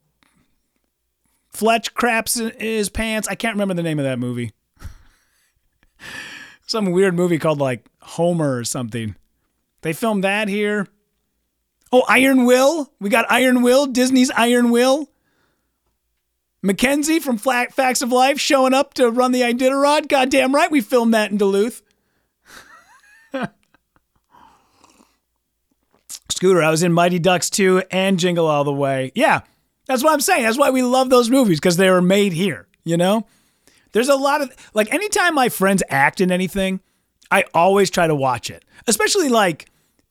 Fletch 1.51 1.93
Craps 1.93 2.38
in 2.38 2.51
His 2.59 2.89
Pants. 2.89 3.29
I 3.29 3.36
can't 3.36 3.55
remember 3.55 3.74
the 3.74 3.83
name 3.83 3.98
of 3.98 4.03
that 4.03 4.19
movie 4.19 4.51
some 6.67 6.91
weird 6.91 7.15
movie 7.15 7.39
called 7.39 7.59
like 7.59 7.86
Homer 8.01 8.57
or 8.57 8.63
something. 8.63 9.15
They 9.81 9.93
filmed 9.93 10.24
that 10.24 10.48
here. 10.48 10.88
Oh, 11.91 12.03
Iron 12.07 12.45
Will. 12.45 12.91
We 13.00 13.09
got 13.09 13.25
Iron 13.31 13.62
Will, 13.62 13.88
Disney's 13.88 14.29
Iron 14.31 14.69
Will. 14.69 15.09
Mackenzie 16.62 17.20
from 17.20 17.38
Facts 17.38 18.01
of 18.01 18.12
Life 18.12 18.39
showing 18.39 18.74
up 18.74 18.94
to 18.96 19.10
run 19.10 19.32
the 19.32 19.42
Iditarod. 19.42 20.10
Goddamn 20.10 20.54
right, 20.54 20.70
we 20.70 20.82
filmed 20.82 21.13
that 21.13 21.32
in 21.32 21.38
Duluth. 21.38 21.82
Scooter, 26.30 26.62
I 26.62 26.70
was 26.70 26.84
in 26.84 26.92
Mighty 26.92 27.20
Ducks 27.20 27.50
2 27.50 27.84
and 27.92 28.20
Jingle 28.20 28.48
All 28.48 28.66
the 28.66 28.74
Way. 28.74 29.12
Yeah, 29.16 29.42
that's 29.86 30.04
what 30.04 30.12
I'm 30.13 30.20
saying. 30.22 30.44
That's 30.44 30.58
why 30.58 30.70
we 30.70 30.84
love 30.84 31.10
those 31.10 31.30
movies 31.30 31.60
because 31.60 31.78
they 31.78 31.89
were 31.89 32.01
made 32.01 32.34
here, 32.34 32.68
you 32.84 32.98
know? 32.98 33.25
There's 33.92 34.10
a 34.10 34.16
lot 34.16 34.42
of 34.42 34.54
like 34.74 34.94
anytime 34.94 35.34
my 35.34 35.50
friends 35.50 35.82
act 35.89 36.22
in 36.22 36.32
anything, 36.32 36.82
I 37.32 37.46
always 37.54 37.89
try 37.89 38.06
to 38.08 38.16
watch 38.16 38.50
it. 38.51 38.66
Especially 38.86 39.30
like 39.30 39.68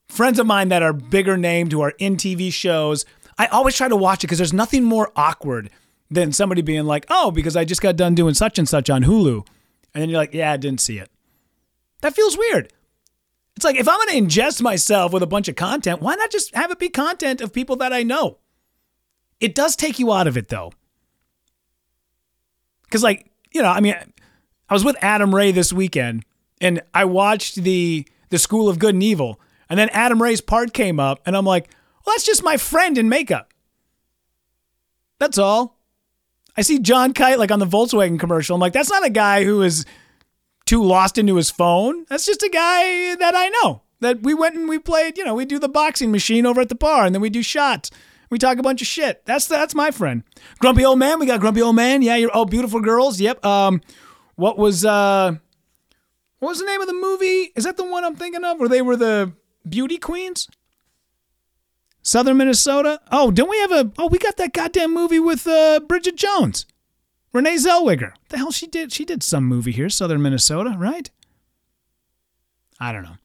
friends 0.09 0.38
of 0.38 0.47
mine 0.47 0.71
that 0.71 0.83
are 0.83 0.93
bigger 0.93 1.37
named 1.37 1.73
who 1.73 1.81
are 1.83 1.95
in 1.99 2.17
TV 2.17 2.52
shows. 2.52 3.05
I 3.38 3.47
always 3.47 3.76
try 3.76 3.88
to 3.88 3.97
watch 3.97 4.25
it 4.25 4.26
because 4.26 4.38
there's 4.38 4.52
nothing 4.52 4.83
more 4.83 5.12
awkward 5.14 5.71
than 6.11 6.33
somebody 6.33 6.62
being 6.62 6.85
like, 6.85 7.07
"Oh, 7.09 7.31
because 7.31 7.57
I 7.57 7.65
just 7.65 7.83
got 7.83 7.97
done 7.97 8.15
doing 8.15 8.35
such 8.35 8.59
and 8.59 8.69
such 8.69 8.91
on 8.91 9.05
Hulu," 9.05 9.47
and 9.95 10.03
then 10.03 10.09
you're 10.09 10.19
like, 10.19 10.35
"Yeah, 10.35 10.53
I 10.53 10.57
didn't 10.57 10.81
see 10.81 10.99
it." 10.99 11.11
That 12.00 12.15
feels 12.15 12.38
weird. 12.38 12.73
It's 13.57 13.65
like 13.65 13.77
if 13.77 13.88
I'm 13.88 13.97
going 13.97 14.09
to 14.09 14.37
ingest 14.37 14.62
myself 14.62 15.12
with 15.12 15.23
a 15.23 15.27
bunch 15.27 15.49
of 15.49 15.57
content, 15.57 16.00
why 16.00 16.15
not 16.15 16.31
just 16.31 16.55
have 16.55 16.71
it 16.71 16.79
be 16.79 16.88
content 16.88 17.41
of 17.41 17.53
people 17.53 17.77
that 17.77 17.93
I 17.93 18.05
know? 18.05 18.38
It 19.41 19.55
does 19.55 19.75
take 19.75 19.99
you 19.99 20.12
out 20.12 20.27
of 20.27 20.37
it 20.37 20.49
though. 20.49 20.73
Because 22.85 23.03
like 23.03 23.31
you 23.53 23.62
know, 23.62 23.71
I 23.71 23.81
mean, 23.81 23.95
I 24.69 24.75
was 24.75 24.85
with 24.85 24.97
Adam 25.00 25.35
Ray 25.35 25.53
this 25.53 25.73
weekend 25.73 26.25
and 26.61 26.83
I 26.95 27.05
watched 27.05 27.57
the 27.57 28.07
the 28.31 28.38
School 28.38 28.69
of 28.69 28.79
Good 28.79 28.95
and 28.95 29.03
Evil, 29.03 29.41
and 29.69 29.79
then 29.79 29.88
Adam 29.91 30.23
Ray's 30.23 30.41
part 30.41 30.73
came 30.73 31.00
up, 31.00 31.21
and 31.25 31.37
I'm 31.37 31.47
like, 31.47 31.71
well, 32.05 32.15
that's 32.15 32.27
just 32.27 32.45
my 32.45 32.57
friend 32.57 32.99
in 32.99 33.09
makeup. 33.09 33.53
That's 35.19 35.38
all. 35.38 35.77
I 36.59 36.62
see 36.62 36.81
John 36.81 37.15
Kite 37.15 37.38
like 37.38 37.53
on 37.53 37.61
the 37.61 37.67
Volkswagen 37.67 38.19
commercial. 38.19 38.57
I'm 38.57 38.61
like, 38.61 38.73
that's 38.73 38.91
not 38.91 39.07
a 39.07 39.11
guy 39.11 39.45
who 39.45 39.62
is 39.62 39.87
too 40.67 40.83
lost 40.83 41.17
into 41.17 41.37
his 41.37 41.53
phone. 41.53 42.05
That's 42.09 42.27
just 42.27 42.43
a 42.43 42.49
guy 42.49 43.15
that 43.15 43.33
I 43.37 43.49
know. 43.49 43.83
That 44.00 44.25
we 44.25 44.35
went 44.35 44.57
and 44.57 44.69
we 44.69 44.81
played, 44.81 45.17
you 45.17 45.25
know, 45.25 45.35
we 45.35 45.45
do 45.45 45.61
the 45.61 45.69
boxing 45.69 46.11
machine 46.11 46.47
over 46.47 46.61
at 46.61 46.69
the 46.69 46.75
bar 46.75 47.05
and 47.05 47.15
then 47.15 47.23
we 47.23 47.31
do 47.31 47.45
shots. 47.45 47.93
We 48.29 48.38
talk 48.38 48.59
a 48.59 48.62
bunch 48.65 48.83
of 48.83 48.88
shit. 48.88 49.25
That's 49.25 49.47
that's 49.47 49.73
my 49.73 49.93
friend. 49.93 50.25
Grumpy 50.59 50.85
old 50.85 50.99
man. 50.99 51.21
We 51.21 51.27
got 51.27 51.38
grumpy 51.38 51.62
old 51.62 51.77
man. 51.77 52.03
Yeah, 52.03 52.17
you're 52.17 52.31
oh 52.35 52.45
beautiful 52.45 52.81
girls. 52.81 53.21
Yep. 53.21 53.45
Um, 53.47 53.81
what 54.35 54.59
was 54.59 54.85
uh, 54.85 55.37
what 56.41 56.49
was 56.49 56.59
the 56.59 56.67
name 56.67 56.81
of 56.81 56.88
the 56.88 56.93
movie? 56.93 57.53
Is 57.55 57.65
that 57.65 57.77
the 57.77 57.85
one 57.85 58.05
I'm 58.05 58.17
thinking 58.17 58.43
of? 58.43 58.59
Where 58.59 58.69
they 58.69 58.83
were 58.83 58.97
the 58.97 59.33
beauty 59.69 59.97
queens? 59.97 60.49
Southern 62.02 62.37
Minnesota. 62.37 63.00
Oh, 63.11 63.31
don't 63.31 63.50
we 63.50 63.59
have 63.59 63.73
a? 63.73 63.93
Oh, 63.99 64.09
we 64.09 64.19
got 64.19 64.37
that 64.37 64.52
goddamn 64.52 64.95
movie 64.95 65.21
with 65.21 65.47
uh, 65.47 65.81
Bridget 65.81 66.17
Jones, 66.17 66.67
Renee 67.33 67.57
Zellweger. 67.57 68.12
The 68.28 68.38
hell 68.38 68.50
she 68.50 68.67
did? 68.67 68.93
She 68.93 69.05
did 69.05 69.23
some 69.23 69.45
movie 69.45 69.73
here, 69.73 69.88
Southern 69.88 70.23
Minnesota, 70.23 70.75
right? 70.78 71.11
I 72.81 72.93
don't 72.93 73.02
know. 73.02 73.17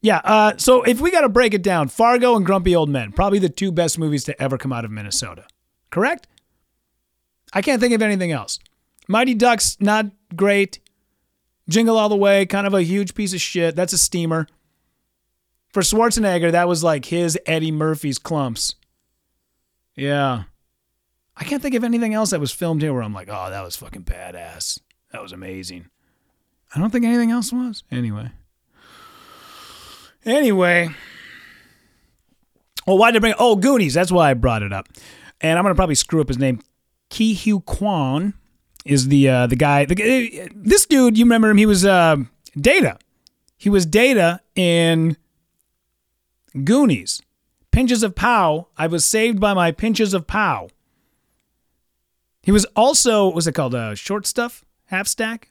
Yeah. 0.00 0.20
Uh, 0.24 0.54
so 0.56 0.82
if 0.82 1.00
we 1.00 1.10
got 1.10 1.22
to 1.22 1.28
break 1.28 1.54
it 1.54 1.62
down, 1.62 1.88
Fargo 1.88 2.36
and 2.36 2.44
Grumpy 2.44 2.74
Old 2.76 2.90
Men, 2.90 3.12
probably 3.12 3.38
the 3.38 3.48
two 3.48 3.72
best 3.72 3.98
movies 3.98 4.24
to 4.24 4.42
ever 4.42 4.58
come 4.58 4.72
out 4.72 4.84
of 4.84 4.90
Minnesota. 4.90 5.46
Correct? 5.90 6.26
I 7.52 7.62
can't 7.62 7.80
think 7.80 7.94
of 7.94 8.02
anything 8.02 8.32
else. 8.32 8.58
Mighty 9.08 9.34
Ducks, 9.34 9.76
not 9.80 10.06
great. 10.34 10.80
Jingle 11.68 11.96
All 11.96 12.08
the 12.08 12.16
Way, 12.16 12.46
kind 12.46 12.66
of 12.66 12.74
a 12.74 12.82
huge 12.82 13.14
piece 13.14 13.32
of 13.32 13.40
shit. 13.40 13.76
That's 13.76 13.92
a 13.92 13.98
steamer. 13.98 14.46
For 15.74 15.80
Schwarzenegger, 15.80 16.52
that 16.52 16.68
was 16.68 16.84
like 16.84 17.06
his 17.06 17.36
Eddie 17.46 17.72
Murphy's 17.72 18.20
Klumps. 18.20 18.76
Yeah. 19.96 20.44
I 21.36 21.42
can't 21.42 21.60
think 21.60 21.74
of 21.74 21.82
anything 21.82 22.14
else 22.14 22.30
that 22.30 22.38
was 22.38 22.52
filmed 22.52 22.80
here 22.80 22.94
where 22.94 23.02
I'm 23.02 23.12
like, 23.12 23.28
oh, 23.28 23.50
that 23.50 23.64
was 23.64 23.74
fucking 23.74 24.04
badass. 24.04 24.78
That 25.10 25.20
was 25.20 25.32
amazing. 25.32 25.86
I 26.72 26.78
don't 26.78 26.90
think 26.90 27.04
anything 27.04 27.32
else 27.32 27.52
was. 27.52 27.82
Anyway. 27.90 28.30
Anyway. 30.24 30.90
Well, 32.86 32.96
why 32.96 33.10
did 33.10 33.16
I 33.16 33.20
bring 33.20 33.34
Oh, 33.40 33.56
Goonies. 33.56 33.94
That's 33.94 34.12
why 34.12 34.30
I 34.30 34.34
brought 34.34 34.62
it 34.62 34.72
up. 34.72 34.86
And 35.40 35.58
I'm 35.58 35.64
to 35.64 35.74
probably 35.74 35.96
screw 35.96 36.20
up 36.20 36.28
his 36.28 36.38
name. 36.38 36.60
Ke 37.10 37.34
Huy 37.34 37.60
Quan 37.66 38.34
is 38.84 39.08
the 39.08 39.28
uh, 39.28 39.46
the 39.48 39.56
guy. 39.56 39.86
The, 39.86 40.50
this 40.54 40.86
dude, 40.86 41.18
you 41.18 41.24
remember 41.24 41.50
him? 41.50 41.56
He 41.56 41.66
was 41.66 41.84
uh, 41.84 42.18
Data. 42.56 42.96
He 43.56 43.68
was 43.68 43.84
Data 43.86 44.40
in 44.54 45.16
Goonies. 46.62 47.20
Pinches 47.70 48.02
of 48.02 48.14
Pow. 48.14 48.68
I 48.76 48.86
was 48.86 49.04
saved 49.04 49.40
by 49.40 49.54
my 49.54 49.72
pinches 49.72 50.14
of 50.14 50.26
Pow. 50.26 50.68
He 52.42 52.52
was 52.52 52.64
also, 52.76 53.28
was 53.30 53.46
it 53.46 53.52
called? 53.52 53.74
Uh, 53.74 53.94
short 53.94 54.26
Stuff? 54.26 54.64
Half 54.86 55.08
Stack? 55.08 55.50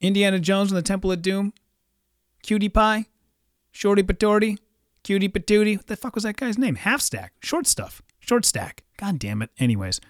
Indiana 0.00 0.38
Jones 0.38 0.70
and 0.70 0.76
the 0.76 0.82
Temple 0.82 1.12
of 1.12 1.22
Doom? 1.22 1.52
Cutie 2.42 2.68
Pie? 2.68 3.06
Shorty 3.70 4.02
Patorty? 4.02 4.58
Cutie 5.02 5.28
Patootie? 5.28 5.76
What 5.76 5.86
the 5.86 5.96
fuck 5.96 6.14
was 6.14 6.24
that 6.24 6.36
guy's 6.36 6.58
name? 6.58 6.74
Half 6.74 7.00
Stack. 7.00 7.32
Short 7.40 7.66
Stuff. 7.66 8.02
Short 8.18 8.44
Stack. 8.44 8.82
God 8.96 9.18
damn 9.18 9.40
it. 9.40 9.50
Anyways. 9.58 10.00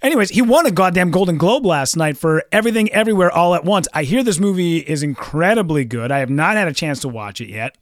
Anyways, 0.00 0.30
he 0.30 0.40
won 0.40 0.64
a 0.64 0.70
goddamn 0.70 1.10
Golden 1.10 1.36
Globe 1.36 1.66
last 1.66 1.96
night 1.96 2.16
for 2.16 2.44
Everything 2.52 2.90
Everywhere 2.92 3.30
All 3.30 3.54
at 3.54 3.64
Once. 3.64 3.86
I 3.92 4.04
hear 4.04 4.22
this 4.22 4.38
movie 4.38 4.78
is 4.78 5.02
incredibly 5.02 5.84
good. 5.84 6.10
I 6.10 6.20
have 6.20 6.30
not 6.30 6.56
had 6.56 6.68
a 6.68 6.72
chance 6.72 7.00
to 7.00 7.08
watch 7.08 7.40
it 7.40 7.48
yet. 7.48 7.76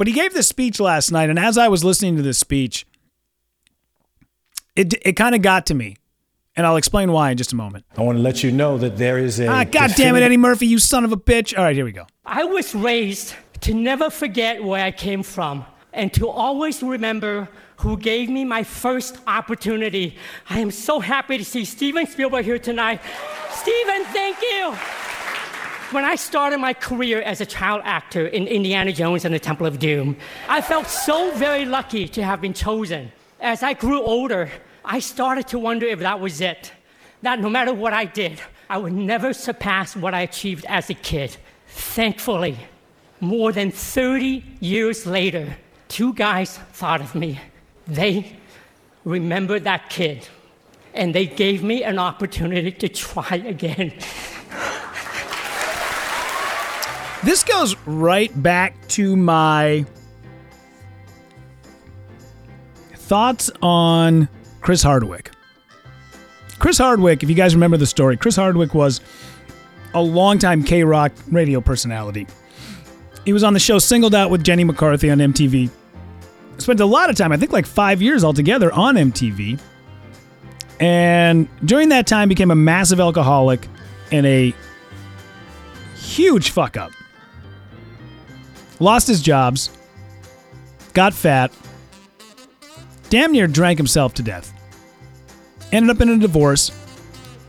But 0.00 0.06
he 0.06 0.14
gave 0.14 0.32
this 0.32 0.48
speech 0.48 0.80
last 0.80 1.12
night, 1.12 1.28
and 1.28 1.38
as 1.38 1.58
I 1.58 1.68
was 1.68 1.84
listening 1.84 2.16
to 2.16 2.22
this 2.22 2.38
speech, 2.38 2.86
it 4.74 4.94
it 5.02 5.12
kind 5.12 5.34
of 5.34 5.42
got 5.42 5.66
to 5.66 5.74
me. 5.74 5.98
And 6.56 6.66
I'll 6.66 6.78
explain 6.78 7.12
why 7.12 7.32
in 7.32 7.36
just 7.36 7.52
a 7.52 7.56
moment. 7.56 7.84
I 7.98 8.02
want 8.02 8.16
to 8.16 8.22
let 8.22 8.42
you 8.42 8.50
know 8.50 8.78
that 8.78 8.96
there 8.96 9.18
is 9.18 9.38
a. 9.40 9.46
Ah, 9.46 9.64
God 9.64 9.92
damn 9.98 10.16
it, 10.16 10.22
Eddie 10.22 10.38
Murphy, 10.38 10.66
you 10.66 10.78
son 10.78 11.04
of 11.04 11.12
a 11.12 11.18
bitch. 11.18 11.54
All 11.54 11.64
right, 11.64 11.76
here 11.76 11.84
we 11.84 11.92
go. 11.92 12.06
I 12.24 12.44
was 12.44 12.74
raised 12.74 13.34
to 13.60 13.74
never 13.74 14.08
forget 14.08 14.64
where 14.64 14.82
I 14.82 14.90
came 14.90 15.22
from 15.22 15.66
and 15.92 16.10
to 16.14 16.30
always 16.30 16.82
remember 16.82 17.50
who 17.76 17.98
gave 17.98 18.30
me 18.30 18.46
my 18.46 18.62
first 18.64 19.18
opportunity. 19.26 20.16
I 20.48 20.60
am 20.60 20.70
so 20.70 21.00
happy 21.00 21.36
to 21.36 21.44
see 21.44 21.66
Steven 21.66 22.06
Spielberg 22.06 22.46
here 22.46 22.58
tonight. 22.58 23.02
Steven, 23.50 24.04
thank 24.04 24.40
you. 24.40 24.78
When 25.92 26.04
I 26.04 26.14
started 26.14 26.58
my 26.58 26.72
career 26.72 27.20
as 27.22 27.40
a 27.40 27.46
child 27.46 27.82
actor 27.84 28.24
in 28.24 28.46
Indiana 28.46 28.92
Jones 28.92 29.24
and 29.24 29.34
the 29.34 29.40
Temple 29.40 29.66
of 29.66 29.80
Doom, 29.80 30.16
I 30.48 30.60
felt 30.60 30.86
so 30.86 31.32
very 31.32 31.64
lucky 31.64 32.06
to 32.06 32.22
have 32.22 32.40
been 32.40 32.54
chosen. 32.54 33.10
As 33.40 33.64
I 33.64 33.72
grew 33.72 34.00
older, 34.00 34.52
I 34.84 35.00
started 35.00 35.48
to 35.48 35.58
wonder 35.58 35.86
if 35.86 35.98
that 35.98 36.20
was 36.20 36.40
it. 36.40 36.72
That 37.22 37.40
no 37.40 37.50
matter 37.50 37.74
what 37.74 37.92
I 37.92 38.04
did, 38.04 38.40
I 38.68 38.78
would 38.78 38.92
never 38.92 39.32
surpass 39.32 39.96
what 39.96 40.14
I 40.14 40.20
achieved 40.20 40.64
as 40.68 40.90
a 40.90 40.94
kid. 40.94 41.36
Thankfully, 41.66 42.56
more 43.18 43.50
than 43.50 43.72
30 43.72 44.44
years 44.60 45.06
later, 45.06 45.56
two 45.88 46.14
guys 46.14 46.56
thought 46.72 47.00
of 47.00 47.16
me. 47.16 47.40
They 47.88 48.36
remembered 49.04 49.64
that 49.64 49.90
kid, 49.90 50.28
and 50.94 51.12
they 51.12 51.26
gave 51.26 51.64
me 51.64 51.82
an 51.82 51.98
opportunity 51.98 52.70
to 52.70 52.88
try 52.88 53.36
again. 53.44 53.92
This 57.22 57.44
goes 57.44 57.76
right 57.86 58.42
back 58.42 58.74
to 58.88 59.14
my 59.14 59.84
thoughts 62.94 63.50
on 63.60 64.26
Chris 64.62 64.82
Hardwick. 64.82 65.30
Chris 66.58 66.78
Hardwick, 66.78 67.22
if 67.22 67.28
you 67.28 67.34
guys 67.34 67.54
remember 67.54 67.76
the 67.76 67.86
story, 67.86 68.16
Chris 68.16 68.36
Hardwick 68.36 68.72
was 68.72 69.02
a 69.92 70.00
longtime 70.00 70.64
KROQ 70.64 71.12
radio 71.30 71.60
personality. 71.60 72.26
He 73.26 73.34
was 73.34 73.44
on 73.44 73.52
the 73.52 73.60
show 73.60 73.78
Singled 73.78 74.14
Out 74.14 74.30
with 74.30 74.42
Jenny 74.42 74.64
McCarthy 74.64 75.10
on 75.10 75.18
MTV. 75.18 75.70
Spent 76.56 76.80
a 76.80 76.86
lot 76.86 77.10
of 77.10 77.16
time, 77.16 77.32
I 77.32 77.36
think 77.36 77.52
like 77.52 77.66
five 77.66 78.00
years 78.00 78.24
altogether, 78.24 78.72
on 78.72 78.94
MTV. 78.94 79.60
And 80.78 81.48
during 81.66 81.90
that 81.90 82.06
time 82.06 82.30
became 82.30 82.50
a 82.50 82.54
massive 82.54 82.98
alcoholic 82.98 83.68
and 84.10 84.24
a 84.24 84.54
huge 85.96 86.50
fuck 86.50 86.78
up 86.78 86.92
lost 88.80 89.06
his 89.06 89.22
jobs, 89.22 89.70
got 90.94 91.14
fat, 91.14 91.52
damn 93.10 93.32
near 93.32 93.46
drank 93.46 93.78
himself 93.78 94.14
to 94.14 94.22
death, 94.22 94.52
ended 95.70 95.94
up 95.94 96.02
in 96.02 96.08
a 96.08 96.18
divorce, 96.18 96.72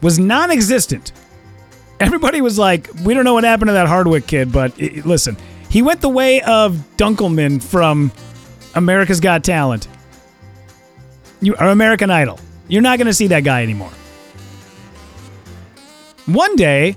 was 0.02 0.20
non 0.20 0.52
existent. 0.52 1.12
Everybody 2.00 2.41
was 2.41 2.58
like, 2.60 2.89
we 3.04 3.13
don't 3.13 3.24
know 3.24 3.34
what 3.34 3.44
happened 3.44 3.70
to 3.70 3.74
that 3.74 3.88
Hardwick 3.88 4.28
kid, 4.28 4.52
but 4.52 4.74
i 4.82 5.02
listen, 5.06 5.38
he 5.70 5.82
went 5.82 6.02
the 6.02 6.10
way 6.10 6.41
of 6.41 6.74
Dunkleman 6.98 7.63
from 7.63 8.12
America's 8.76 9.20
Got 9.20 9.44
Talent. 9.44 9.88
You 11.41 11.56
are 11.56 11.70
American 11.70 12.10
Idol. 12.12 12.39
You're 12.67 12.82
not 12.82 12.98
going 12.98 13.08
to 13.08 13.13
see 13.13 13.28
that 13.28 13.44
guy 13.44 13.63
anymore. 13.63 13.91
One 16.26 16.56
day, 16.56 16.96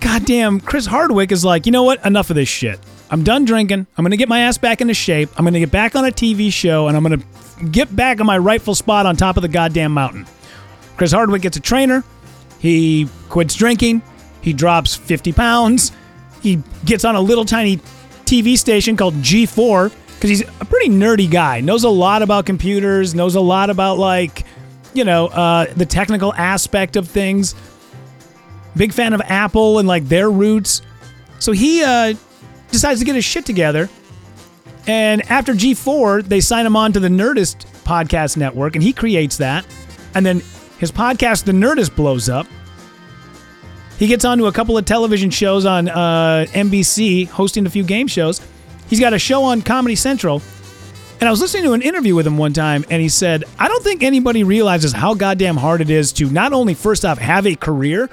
goddamn, 0.00 0.60
Chris 0.60 0.86
Hardwick 0.86 1.30
is 1.30 1.44
like, 1.44 1.66
you 1.66 1.72
know 1.72 1.82
what? 1.82 2.04
Enough 2.04 2.30
of 2.30 2.36
this 2.36 2.48
shit. 2.48 2.80
I'm 3.10 3.24
done 3.24 3.44
drinking. 3.44 3.86
I'm 3.96 4.04
going 4.04 4.12
to 4.12 4.16
get 4.16 4.28
my 4.28 4.40
ass 4.40 4.56
back 4.56 4.80
into 4.80 4.94
shape. 4.94 5.30
I'm 5.36 5.44
going 5.44 5.54
to 5.54 5.60
get 5.60 5.72
back 5.72 5.96
on 5.96 6.04
a 6.04 6.10
TV 6.10 6.52
show 6.52 6.86
and 6.86 6.96
I'm 6.96 7.02
going 7.02 7.20
to 7.20 7.64
get 7.66 7.94
back 7.94 8.20
on 8.20 8.26
my 8.26 8.38
rightful 8.38 8.74
spot 8.74 9.04
on 9.04 9.16
top 9.16 9.36
of 9.36 9.42
the 9.42 9.48
goddamn 9.48 9.92
mountain. 9.92 10.26
Chris 10.96 11.12
Hardwick 11.12 11.42
gets 11.42 11.56
a 11.56 11.60
trainer. 11.60 12.04
He 12.60 13.08
quits 13.28 13.54
drinking. 13.54 14.02
He 14.42 14.52
drops 14.52 14.94
50 14.94 15.32
pounds. 15.32 15.92
He 16.40 16.62
gets 16.84 17.04
on 17.04 17.16
a 17.16 17.20
little 17.20 17.44
tiny 17.44 17.78
TV 18.24 18.56
station 18.56 18.96
called 18.96 19.14
G4 19.14 19.92
because 20.14 20.30
he's 20.30 20.42
a 20.42 20.64
pretty 20.64 20.88
nerdy 20.88 21.30
guy. 21.30 21.60
Knows 21.60 21.84
a 21.84 21.88
lot 21.88 22.22
about 22.22 22.46
computers, 22.46 23.14
knows 23.14 23.34
a 23.34 23.40
lot 23.40 23.70
about, 23.70 23.98
like, 23.98 24.44
you 24.94 25.04
know, 25.04 25.26
uh, 25.28 25.66
the 25.74 25.86
technical 25.86 26.32
aspect 26.34 26.96
of 26.96 27.08
things. 27.08 27.54
Big 28.76 28.92
fan 28.92 29.14
of 29.14 29.20
Apple 29.22 29.78
and, 29.78 29.88
like, 29.88 30.06
their 30.08 30.30
roots. 30.30 30.82
So 31.38 31.52
he, 31.52 31.82
uh, 31.82 32.14
decides 32.70 33.00
to 33.00 33.06
get 33.06 33.14
his 33.14 33.24
shit 33.24 33.46
together. 33.46 33.88
And 34.86 35.22
after 35.30 35.52
G4, 35.52 36.24
they 36.24 36.40
sign 36.40 36.66
him 36.66 36.76
on 36.76 36.92
to 36.92 37.00
the 37.00 37.08
Nerdist 37.08 37.66
podcast 37.84 38.36
network, 38.36 38.74
and 38.76 38.82
he 38.82 38.92
creates 38.92 39.36
that. 39.38 39.66
And 40.14 40.24
then 40.24 40.42
his 40.78 40.90
podcast, 40.90 41.44
The 41.44 41.52
Nerdist, 41.52 41.94
blows 41.94 42.28
up. 42.28 42.46
He 43.98 44.06
gets 44.06 44.24
onto 44.24 44.46
a 44.46 44.52
couple 44.52 44.78
of 44.78 44.86
television 44.86 45.28
shows 45.30 45.66
on 45.66 45.88
uh, 45.88 46.46
NBC, 46.50 47.28
hosting 47.28 47.66
a 47.66 47.70
few 47.70 47.84
game 47.84 48.06
shows. 48.06 48.40
He's 48.88 48.98
got 48.98 49.12
a 49.12 49.18
show 49.18 49.42
on 49.42 49.60
Comedy 49.60 49.94
Central. 49.94 50.40
And 51.20 51.28
I 51.28 51.30
was 51.30 51.40
listening 51.42 51.64
to 51.64 51.74
an 51.74 51.82
interview 51.82 52.14
with 52.14 52.26
him 52.26 52.38
one 52.38 52.54
time, 52.54 52.82
and 52.88 53.02
he 53.02 53.10
said, 53.10 53.44
I 53.58 53.68
don't 53.68 53.84
think 53.84 54.02
anybody 54.02 54.42
realizes 54.42 54.92
how 54.92 55.12
goddamn 55.12 55.58
hard 55.58 55.82
it 55.82 55.90
is 55.90 56.12
to 56.14 56.30
not 56.30 56.54
only, 56.54 56.72
first 56.72 57.04
off, 57.04 57.18
have 57.18 57.46
a 57.46 57.54
career, 57.54 58.08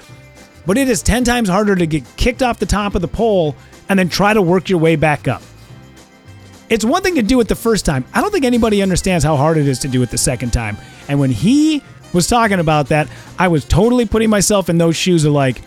but 0.66 0.76
it 0.76 0.90
is 0.90 1.02
10 1.02 1.24
times 1.24 1.48
harder 1.48 1.74
to 1.74 1.86
get 1.86 2.04
kicked 2.18 2.42
off 2.42 2.58
the 2.58 2.66
top 2.66 2.94
of 2.94 3.00
the 3.00 3.08
pole 3.08 3.56
and 3.88 3.98
then 3.98 4.08
try 4.08 4.34
to 4.34 4.42
work 4.42 4.68
your 4.68 4.78
way 4.78 4.96
back 4.96 5.28
up. 5.28 5.42
It's 6.68 6.84
one 6.84 7.02
thing 7.02 7.14
to 7.14 7.22
do 7.22 7.40
it 7.40 7.48
the 7.48 7.54
first 7.54 7.86
time. 7.86 8.04
I 8.12 8.20
don't 8.20 8.30
think 8.30 8.44
anybody 8.44 8.82
understands 8.82 9.24
how 9.24 9.36
hard 9.36 9.56
it 9.56 9.66
is 9.66 9.78
to 9.80 9.88
do 9.88 10.02
it 10.02 10.10
the 10.10 10.18
second 10.18 10.52
time. 10.52 10.76
And 11.08 11.18
when 11.18 11.30
he 11.30 11.82
was 12.12 12.26
talking 12.26 12.60
about 12.60 12.88
that, 12.88 13.08
I 13.38 13.48
was 13.48 13.64
totally 13.64 14.04
putting 14.04 14.28
myself 14.28 14.68
in 14.68 14.76
those 14.76 14.96
shoes 14.96 15.24
of 15.24 15.32
like, 15.32 15.62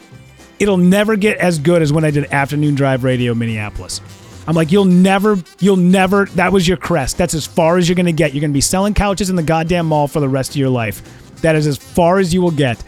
it'll 0.59 0.77
never 0.77 1.15
get 1.15 1.37
as 1.37 1.57
good 1.57 1.81
as 1.81 1.91
when 1.91 2.05
I 2.05 2.11
did 2.11 2.25
afternoon 2.25 2.75
drive 2.75 3.03
radio 3.03 3.33
Minneapolis. 3.33 3.99
I'm 4.47 4.55
like, 4.55 4.71
you'll 4.71 4.85
never, 4.85 5.37
you'll 5.59 5.75
never, 5.75 6.25
that 6.25 6.51
was 6.51 6.67
your 6.67 6.77
crest. 6.77 7.17
That's 7.17 7.33
as 7.33 7.45
far 7.47 7.77
as 7.77 7.87
you're 7.87 7.95
going 7.95 8.05
to 8.05 8.11
get. 8.11 8.33
You're 8.33 8.41
going 8.41 8.51
to 8.51 8.55
be 8.55 8.61
selling 8.61 8.93
couches 8.93 9.29
in 9.29 9.35
the 9.35 9.43
goddamn 9.43 9.87
mall 9.87 10.07
for 10.07 10.19
the 10.19 10.29
rest 10.29 10.51
of 10.51 10.57
your 10.57 10.69
life. 10.69 11.01
That 11.41 11.55
is 11.55 11.65
as 11.67 11.77
far 11.77 12.19
as 12.19 12.33
you 12.33 12.41
will 12.41 12.51
get. 12.51 12.83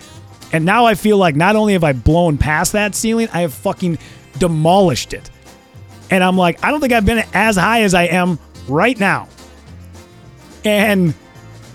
And 0.52 0.66
now 0.66 0.86
I 0.86 0.94
feel 0.94 1.18
like 1.18 1.36
not 1.36 1.56
only 1.56 1.74
have 1.74 1.84
I 1.84 1.94
blown 1.94 2.38
past 2.38 2.74
that 2.74 2.94
ceiling, 2.94 3.28
I 3.34 3.42
have 3.42 3.54
fucking 3.54 3.98
demolished 4.38 5.14
it. 5.14 5.30
And 6.10 6.24
I'm 6.24 6.38
like, 6.38 6.64
I 6.64 6.72
don't 6.72 6.80
think 6.80 6.94
I've 6.94 7.06
been 7.06 7.24
as 7.34 7.56
high 7.56 7.82
as 7.82 7.94
I 7.94 8.04
am 8.04 8.40
right 8.68 9.00
now. 9.00 9.28
And 10.64 11.14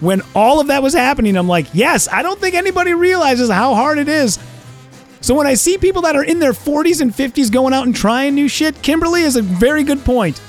when 0.01 0.23
all 0.35 0.61
of 0.61 0.69
that 0.69 0.83
was 0.83 0.95
happening, 0.95 1.37
I'm 1.37 1.49
like, 1.49 1.67
yes, 1.73 2.09
I 2.09 2.23
don't 2.23 2.41
think 2.41 2.55
anybody 2.55 2.95
realizes 2.95 3.51
how 3.51 3.75
hard 3.75 3.99
it 3.99 4.09
is. 4.09 4.39
So 5.21 5.35
when 5.35 5.47
I 5.47 5.55
see 5.55 5.77
people 5.79 6.03
that 6.03 6.15
are 6.15 6.23
in 6.23 6.39
their 6.39 6.53
40s 6.53 7.01
and 7.01 7.13
50s 7.13 7.51
going 7.51 7.75
out 7.75 7.87
and 7.87 7.95
trying 7.95 8.35
new 8.35 8.49
shit, 8.49 8.81
Kimberly 8.83 9.23
is 9.23 9.37
a 9.37 9.43
very 9.43 9.83
good 9.83 10.05
point. 10.05 10.41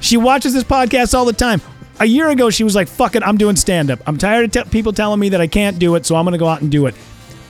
She 0.00 0.18
watches 0.18 0.52
this 0.52 0.64
podcast 0.64 1.14
all 1.14 1.24
the 1.24 1.32
time. 1.32 1.62
A 2.00 2.04
year 2.04 2.28
ago, 2.28 2.50
she 2.50 2.64
was 2.64 2.74
like, 2.74 2.88
fuck 2.88 3.16
it, 3.16 3.22
I'm 3.22 3.38
doing 3.38 3.56
stand 3.56 3.90
up. 3.90 4.00
I'm 4.06 4.18
tired 4.18 4.44
of 4.56 4.64
te- 4.64 4.70
people 4.70 4.92
telling 4.92 5.18
me 5.20 5.30
that 5.30 5.40
I 5.40 5.46
can't 5.46 5.78
do 5.78 5.94
it, 5.94 6.04
so 6.04 6.16
I'm 6.16 6.24
going 6.24 6.32
to 6.32 6.38
go 6.38 6.48
out 6.48 6.60
and 6.60 6.70
do 6.70 6.86
it. 6.86 6.94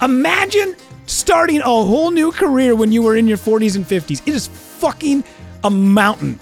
Imagine 0.00 0.76
starting 1.06 1.60
a 1.60 1.64
whole 1.64 2.10
new 2.10 2.32
career 2.32 2.74
when 2.74 2.92
you 2.92 3.02
were 3.02 3.16
in 3.16 3.26
your 3.26 3.38
40s 3.38 3.76
and 3.76 3.86
50s. 3.86 4.22
It 4.26 4.34
is 4.34 4.46
fucking 4.46 5.24
a 5.62 5.70
mountain. 5.70 6.38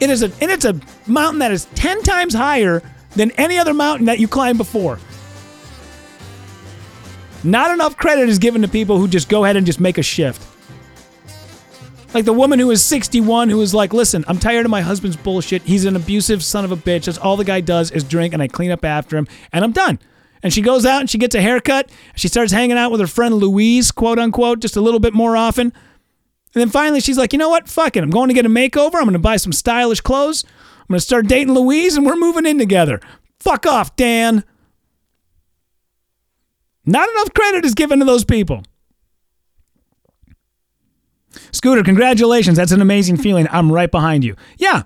It 0.00 0.10
is 0.10 0.22
a 0.22 0.26
and 0.40 0.50
it's 0.50 0.64
a 0.64 0.80
mountain 1.06 1.40
that 1.40 1.50
is 1.50 1.66
10 1.74 2.02
times 2.02 2.34
higher 2.34 2.82
than 3.16 3.30
any 3.32 3.58
other 3.58 3.74
mountain 3.74 4.06
that 4.06 4.18
you 4.18 4.28
climbed 4.28 4.58
before. 4.58 4.98
Not 7.42 7.70
enough 7.70 7.96
credit 7.96 8.28
is 8.28 8.38
given 8.38 8.62
to 8.62 8.68
people 8.68 8.98
who 8.98 9.08
just 9.08 9.28
go 9.28 9.44
ahead 9.44 9.56
and 9.56 9.66
just 9.66 9.80
make 9.80 9.98
a 9.98 10.02
shift. 10.02 10.46
Like 12.12 12.24
the 12.24 12.32
woman 12.32 12.58
who 12.58 12.70
is 12.70 12.84
61 12.84 13.50
who 13.50 13.60
is 13.60 13.72
like, 13.72 13.92
listen, 13.92 14.24
I'm 14.26 14.38
tired 14.38 14.66
of 14.66 14.70
my 14.70 14.80
husband's 14.80 15.16
bullshit. 15.16 15.62
He's 15.62 15.84
an 15.84 15.96
abusive 15.96 16.42
son 16.42 16.64
of 16.64 16.72
a 16.72 16.76
bitch. 16.76 17.04
That's 17.04 17.18
all 17.18 17.36
the 17.36 17.44
guy 17.44 17.60
does 17.60 17.90
is 17.92 18.04
drink 18.04 18.34
and 18.34 18.42
I 18.42 18.48
clean 18.48 18.70
up 18.70 18.84
after 18.84 19.16
him 19.16 19.28
and 19.52 19.64
I'm 19.64 19.72
done. 19.72 19.98
And 20.42 20.52
she 20.52 20.62
goes 20.62 20.86
out 20.86 21.00
and 21.00 21.10
she 21.10 21.18
gets 21.18 21.34
a 21.34 21.40
haircut. 21.40 21.90
She 22.16 22.28
starts 22.28 22.52
hanging 22.52 22.78
out 22.78 22.90
with 22.90 23.00
her 23.00 23.06
friend 23.06 23.34
Louise, 23.34 23.90
quote 23.90 24.18
unquote, 24.18 24.60
just 24.60 24.76
a 24.76 24.80
little 24.80 25.00
bit 25.00 25.14
more 25.14 25.36
often. 25.36 25.66
And 25.66 26.60
then 26.60 26.70
finally 26.70 27.00
she's 27.00 27.18
like, 27.18 27.32
you 27.32 27.38
know 27.38 27.48
what? 27.48 27.68
Fuck 27.68 27.96
it. 27.96 28.02
I'm 28.02 28.10
going 28.10 28.28
to 28.28 28.34
get 28.34 28.46
a 28.46 28.50
makeover. 28.50 28.94
I'm 28.94 29.04
going 29.04 29.12
to 29.12 29.18
buy 29.18 29.36
some 29.36 29.52
stylish 29.52 30.00
clothes. 30.00 30.44
I'm 30.80 30.86
going 30.88 30.98
to 30.98 31.04
start 31.04 31.28
dating 31.28 31.54
Louise 31.54 31.96
and 31.96 32.04
we're 32.04 32.16
moving 32.16 32.46
in 32.46 32.58
together. 32.58 33.00
Fuck 33.38 33.66
off, 33.66 33.94
Dan. 33.96 34.44
Not 36.84 37.08
enough 37.08 37.32
credit 37.34 37.64
is 37.64 37.74
given 37.74 37.98
to 38.00 38.04
those 38.04 38.24
people. 38.24 38.62
Scooter, 41.52 41.82
congratulations. 41.84 42.56
That's 42.56 42.72
an 42.72 42.80
amazing 42.80 43.18
feeling. 43.18 43.46
I'm 43.50 43.70
right 43.70 43.90
behind 43.90 44.24
you. 44.24 44.34
Yeah, 44.58 44.84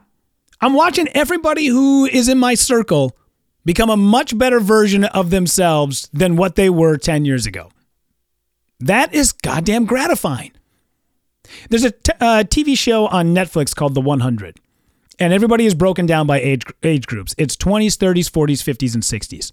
I'm 0.61 0.75
watching 0.75 1.09
everybody 1.09 1.67
who 1.67 2.05
is 2.05 2.29
in 2.29 2.39
my 2.39 2.55
circle 2.55 3.17
become 3.65 3.91
a 3.91 3.97
much 3.97 4.37
better 4.37 4.61
version 4.61 5.05
of 5.05 5.31
themselves 5.31 6.09
than 6.13 6.37
what 6.37 6.55
they 6.55 6.69
were 6.69 6.97
10 6.97 7.25
years 7.25 7.47
ago. 7.47 7.71
That 8.81 9.15
is 9.15 9.33
goddamn 9.33 9.87
gratifying. 9.87 10.53
There's 11.71 11.85
a 11.85 11.91
t- 11.91 12.13
uh, 12.21 12.45
TV 12.45 12.77
show 12.77 13.07
on 13.07 13.35
Netflix 13.35 13.75
called 13.75 13.95
The 13.95 14.01
100, 14.01 14.59
and 15.19 15.33
everybody 15.33 15.67
is 15.67 15.75
broken 15.75 16.07
down 16.07 16.27
by 16.27 16.41
age, 16.41 16.65
age 16.83 17.07
groups. 17.07 17.35
It's 17.39 17.57
20s, 17.57 17.97
30s, 17.97 18.31
40s, 18.31 18.63
50s, 18.63 18.95
and 18.95 19.03
60s. 19.03 19.51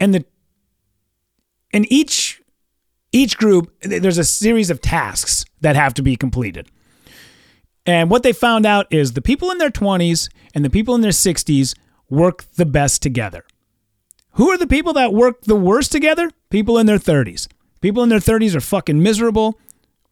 And 0.00 0.14
the 0.14 0.24
in 1.72 1.84
each 1.92 2.42
each 3.12 3.38
group 3.38 3.72
there's 3.80 4.18
a 4.18 4.24
series 4.24 4.70
of 4.70 4.80
tasks 4.80 5.44
that 5.60 5.76
have 5.76 5.94
to 5.94 6.02
be 6.02 6.16
completed. 6.16 6.70
And 7.86 8.10
what 8.10 8.22
they 8.22 8.32
found 8.32 8.64
out 8.64 8.86
is 8.90 9.12
the 9.12 9.22
people 9.22 9.50
in 9.50 9.58
their 9.58 9.70
20s 9.70 10.28
and 10.54 10.64
the 10.64 10.70
people 10.70 10.94
in 10.94 11.00
their 11.00 11.10
60s 11.10 11.74
work 12.08 12.44
the 12.56 12.66
best 12.66 13.02
together. 13.02 13.44
Who 14.32 14.50
are 14.50 14.58
the 14.58 14.66
people 14.66 14.94
that 14.94 15.12
work 15.12 15.42
the 15.42 15.56
worst 15.56 15.92
together? 15.92 16.30
People 16.50 16.78
in 16.78 16.86
their 16.86 16.98
30s. 16.98 17.46
People 17.80 18.02
in 18.02 18.08
their 18.08 18.18
30s 18.18 18.54
are 18.54 18.60
fucking 18.60 19.02
miserable. 19.02 19.58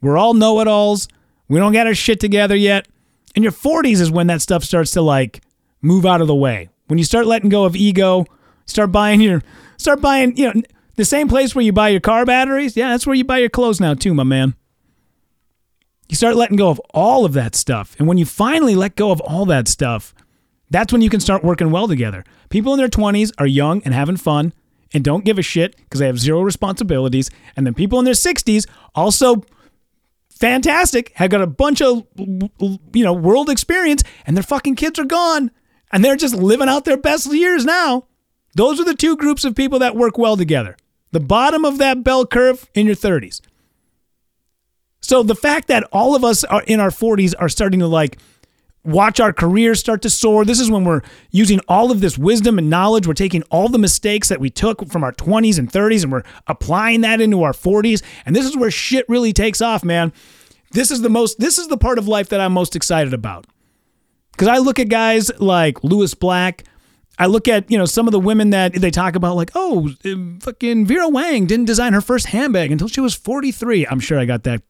We're 0.01 0.19
all 0.19 0.35
know 0.35 0.61
it 0.61 0.69
alls. 0.69 1.09
We 1.49 1.59
don't 1.59 1.73
get 1.73 1.87
our 1.87 1.95
shit 1.95 2.21
together 2.21 2.55
yet. 2.55 2.87
And 3.35 3.43
your 3.43 3.53
40s 3.53 4.01
is 4.01 4.11
when 4.11 4.27
that 4.27 4.43
stuff 4.43 4.65
starts 4.65 4.91
to 4.93 5.03
like 5.03 5.43
move 5.81 6.05
out 6.05 6.21
of 6.21 6.27
the 6.27 6.35
way. 6.35 6.69
When 6.89 6.99
you 6.99 7.05
start 7.05 7.27
letting 7.27 7.49
go 7.49 7.65
of 7.65 7.75
ego, 7.75 8.27
start 8.67 8.93
buying 8.93 9.21
your, 9.21 9.43
start 9.79 10.01
buying, 10.01 10.37
you 10.37 10.53
know, 10.53 10.63
the 10.97 11.05
same 11.05 11.29
place 11.29 11.55
where 11.55 11.65
you 11.65 11.73
buy 11.73 11.89
your 11.89 12.01
car 12.01 12.27
batteries. 12.27 12.77
Yeah, 12.77 12.91
that's 12.91 13.07
where 13.07 13.17
you 13.17 13.25
buy 13.25 13.39
your 13.39 13.49
clothes 13.49 13.81
now, 13.81 13.95
too, 13.95 14.13
my 14.13 14.25
man. 14.25 14.55
You 16.13 16.17
start 16.17 16.37
letting 16.37 16.59
go 16.59 16.69
of 16.69 16.79
all 16.93 17.25
of 17.25 17.33
that 17.33 17.57
stuff. 17.57 17.97
And 17.99 18.07
when 18.07 18.19
you 18.19 18.27
finally 18.27 18.75
let 18.75 18.97
go 18.97 19.13
of 19.13 19.23
all 19.23 19.47
that 19.47 19.67
stuff, 19.67 20.15
that's 20.69 20.93
when 20.93 21.01
you 21.01 21.09
can 21.09 21.21
start 21.21 21.43
working 21.43 21.71
well 21.71 21.89
together. 21.89 22.23
People 22.51 22.75
in 22.75 22.79
their 22.79 22.91
20s 22.91 23.33
are 23.39 23.47
young 23.47 23.81
and 23.87 23.95
having 23.95 24.19
fun 24.19 24.53
and 24.93 25.03
don't 25.03 25.25
give 25.25 25.39
a 25.39 25.43
shit 25.43 25.75
because 25.75 26.01
they 26.01 26.07
have 26.07 26.19
zero 26.19 26.43
responsibilities. 26.43 27.31
And 27.57 27.65
then 27.65 27.73
people 27.73 27.99
in 27.99 28.05
their 28.05 28.13
60s 28.13 28.69
also 28.95 29.43
fantastic, 30.29 31.13
have 31.15 31.31
got 31.31 31.41
a 31.41 31.47
bunch 31.47 31.81
of 31.81 32.07
you 32.19 32.79
know, 32.93 33.15
world 33.15 33.49
experience 33.49 34.03
and 34.27 34.37
their 34.37 34.45
fucking 34.45 34.75
kids 34.75 34.99
are 34.99 35.07
gone 35.07 35.51
and 35.93 36.05
they're 36.05 36.15
just 36.15 36.35
living 36.35 36.69
out 36.69 36.85
their 36.85 36.99
best 36.99 37.33
years 37.33 37.65
now. 37.65 38.05
Those 38.55 38.79
are 38.79 38.85
the 38.85 38.95
two 38.95 39.17
groups 39.17 39.47
of 39.47 39.55
people 39.55 39.79
that 39.79 39.97
work 39.97 40.19
well 40.19 40.37
together. 40.37 40.77
The 41.13 41.21
bottom 41.21 41.65
of 41.65 41.79
that 41.79 42.05
bell 42.05 42.27
curve 42.27 42.69
in 42.75 42.85
your 42.85 42.97
30s. 42.97 43.41
So 45.03 45.23
the 45.23 45.35
fact 45.35 45.69
that 45.69 45.85
all 45.93 46.15
of 46.15 46.25
us 46.25 46.45
are 46.45 46.63
in 46.63 46.81
our 46.81 46.91
40s 46.91 47.35
are 47.39 47.49
starting 47.49 47.81
to 47.81 47.87
like 47.87 48.19
watch 48.85 49.21
our 49.21 49.33
careers 49.33 49.79
start 49.79 50.03
to 50.03 50.11
soar. 50.11 50.45
This 50.45 50.61
is 50.61 50.71
when 50.71 50.85
we're 50.85 51.03
using 51.31 51.61
all 51.69 51.91
of 51.91 52.01
this 52.01 52.19
wisdom 52.19 52.59
and 52.59 52.69
knowledge. 52.71 53.07
We're 53.07 53.15
taking 53.15 53.43
all 53.45 53.69
the 53.69 53.79
mistakes 53.79 54.29
that 54.29 54.41
we 54.41 54.51
took 54.51 54.89
from 54.89 55.05
our 55.05 55.13
20s 55.13 55.59
and 55.59 55.71
30s 55.71 56.03
and 56.03 56.13
we're 56.13 56.23
applying 56.47 57.03
that 57.03 57.21
into 57.21 57.43
our 57.43 57.53
40s. 57.53 58.03
And 58.27 58.35
this 58.35 58.47
is 58.47 58.57
where 58.57 58.71
shit 58.71 59.05
really 59.09 59.33
takes 59.33 59.61
off, 59.61 59.85
man. 59.85 60.13
This 60.73 60.91
is 60.91 61.03
the 61.03 61.11
most 61.11 61.39
this 61.39 61.59
is 61.59 61.69
the 61.69 61.77
part 61.77 61.99
of 61.99 62.09
life 62.09 62.29
that 62.31 62.41
I'm 62.41 62.53
most 62.53 62.75
excited 62.75 63.13
about. 63.13 63.47
Cuz 64.37 64.49
I 64.49 64.59
look 64.59 64.79
at 64.79 64.89
guys 64.89 65.31
like 65.39 65.85
Lewis 65.85 66.15
Black, 66.15 66.65
I 67.19 67.27
look 67.27 67.47
at, 67.47 67.71
you 67.71 67.77
know, 67.77 67.85
some 67.85 68.09
of 68.09 68.13
the 68.13 68.21
women 68.21 68.51
that 68.51 68.73
they 68.73 68.91
talk 68.91 69.15
about 69.15 69.37
like, 69.37 69.51
"Oh, 69.55 69.91
fucking 70.41 70.87
Vera 70.87 71.09
Wang 71.09 71.47
didn't 71.47 71.67
design 71.67 71.93
her 71.93 72.01
first 72.01 72.29
handbag 72.29 72.73
until 72.73 72.89
she 72.89 73.03
was 73.03 73.15
43." 73.15 73.87
I'm 73.87 74.01
sure 74.01 74.19
I 74.19 74.25
got 74.25 74.45
that 74.45 74.63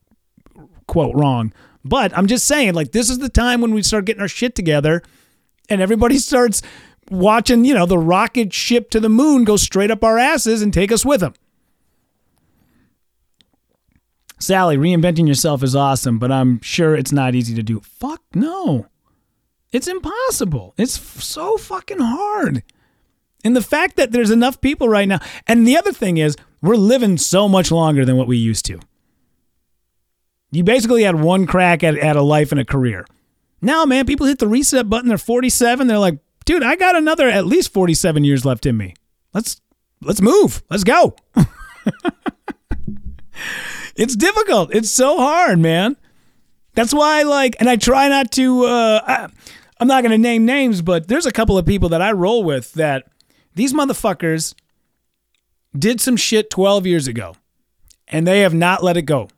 quote 0.87 1.15
wrong. 1.15 1.53
But 1.85 2.17
I'm 2.17 2.27
just 2.27 2.47
saying, 2.47 2.75
like, 2.75 2.93
this 2.93 3.11
is 3.11 3.19
the 3.19 3.29
time 3.29 3.61
when 3.61 3.75
we 3.75 3.83
start 3.83 4.05
getting 4.05 4.23
our 4.23 4.29
shit 4.29 4.55
together 4.55 5.03
and 5.69 5.81
everybody 5.81 6.19
starts 6.19 6.63
watching, 7.11 7.65
you 7.65 7.75
know, 7.75 7.87
the 7.87 7.99
rocket 7.99 8.53
ship 8.53 8.91
to 8.91 9.01
the 9.01 9.09
moon 9.09 9.45
go 9.45 9.57
straight 9.57 9.91
up 9.91 10.05
our 10.05 10.19
asses 10.19 10.63
and 10.63 10.73
take 10.73 10.93
us 10.93 11.05
with 11.05 11.21
them. 11.21 11.35
Sally, 14.39 14.77
reinventing 14.77 15.29
yourself 15.29 15.63
is 15.63 15.77
awesome, 15.77 16.19
but 16.19 16.33
I'm 16.33 16.61
sure 16.63 16.97
it's 16.97 17.13
not 17.13 17.35
easy 17.35 17.55
to 17.55 17.63
do. 17.63 17.81
Fuck 17.81 18.23
no. 18.35 18.87
It's 19.71 19.87
impossible. 19.87 20.75
It's 20.77 20.99
so 21.25 21.57
fucking 21.57 22.01
hard. 22.01 22.65
And 23.45 23.57
the 23.57 23.63
fact 23.63 23.97
that 23.97 24.11
there's 24.11 24.31
enough 24.31 24.61
people 24.61 24.89
right 24.89 25.07
now, 25.07 25.21
and 25.47 25.67
the 25.67 25.77
other 25.77 25.93
thing 25.93 26.17
is, 26.17 26.37
we're 26.61 26.77
living 26.77 27.19
so 27.19 27.49
much 27.49 27.71
longer 27.71 28.05
than 28.05 28.17
what 28.17 28.29
we 28.29 28.37
used 28.37 28.65
to. 28.67 28.81
You 30.53 30.63
basically 30.63 31.03
had 31.03 31.17
one 31.17 31.47
crack 31.47 31.83
at, 31.83 31.97
at 31.99 32.15
a 32.15 32.23
life 32.23 32.53
and 32.53 32.61
a 32.61 32.65
career. 32.65 33.07
Now, 33.63 33.85
man, 33.85 34.07
people 34.07 34.27
hit 34.27 34.39
the 34.39 34.47
reset 34.47 34.89
button. 34.89 35.09
They're 35.09 35.19
47. 35.19 35.87
They're 35.87 35.99
like, 35.99 36.19
dude, 36.45 36.63
I 36.63 36.77
got 36.77 36.95
another 36.95 37.29
at 37.29 37.47
least 37.47 37.73
47 37.73 38.23
years 38.23 38.45
left 38.45 38.67
in 38.67 38.77
me. 38.77 38.95
Let's 39.33 39.61
let's 40.03 40.21
move. 40.21 40.63
Let's 40.69 40.85
go. 40.85 41.17
it's 43.97 44.15
difficult. 44.15 44.75
It's 44.75 44.91
so 44.91 45.17
hard, 45.17 45.59
man. 45.59 45.97
That's 46.75 46.93
why, 46.93 47.21
I 47.21 47.23
like, 47.23 47.57
and 47.61 47.69
I 47.69 47.77
try 47.77 48.09
not 48.09 48.31
to. 48.33 48.65
Uh, 48.65 49.01
I, 49.07 49.29
I'm 49.81 49.89
not 49.89 50.03
going 50.03 50.13
to 50.13 50.19
name 50.19 50.45
names, 50.45 50.81
but 50.83 51.09
there's 51.09 51.27
a 51.27 51.33
couple 51.33 51.59
of 51.59 51.67
people 51.67 51.89
that 51.89 52.01
I 52.01 52.13
roll 52.13 52.45
with 52.45 52.75
that 52.75 53.05
these 53.55 53.73
motherfuckers 53.73 54.55
did 55.77 56.01
some 56.01 56.17
shit 56.17 56.51
12 56.51 56.87
years 56.87 57.09
ago, 57.09 57.37
and 58.09 58.27
they 58.27 58.41
have 58.41 58.55
not 58.55 58.83
let 58.83 58.97
it 58.97 59.03
go. 59.03 59.29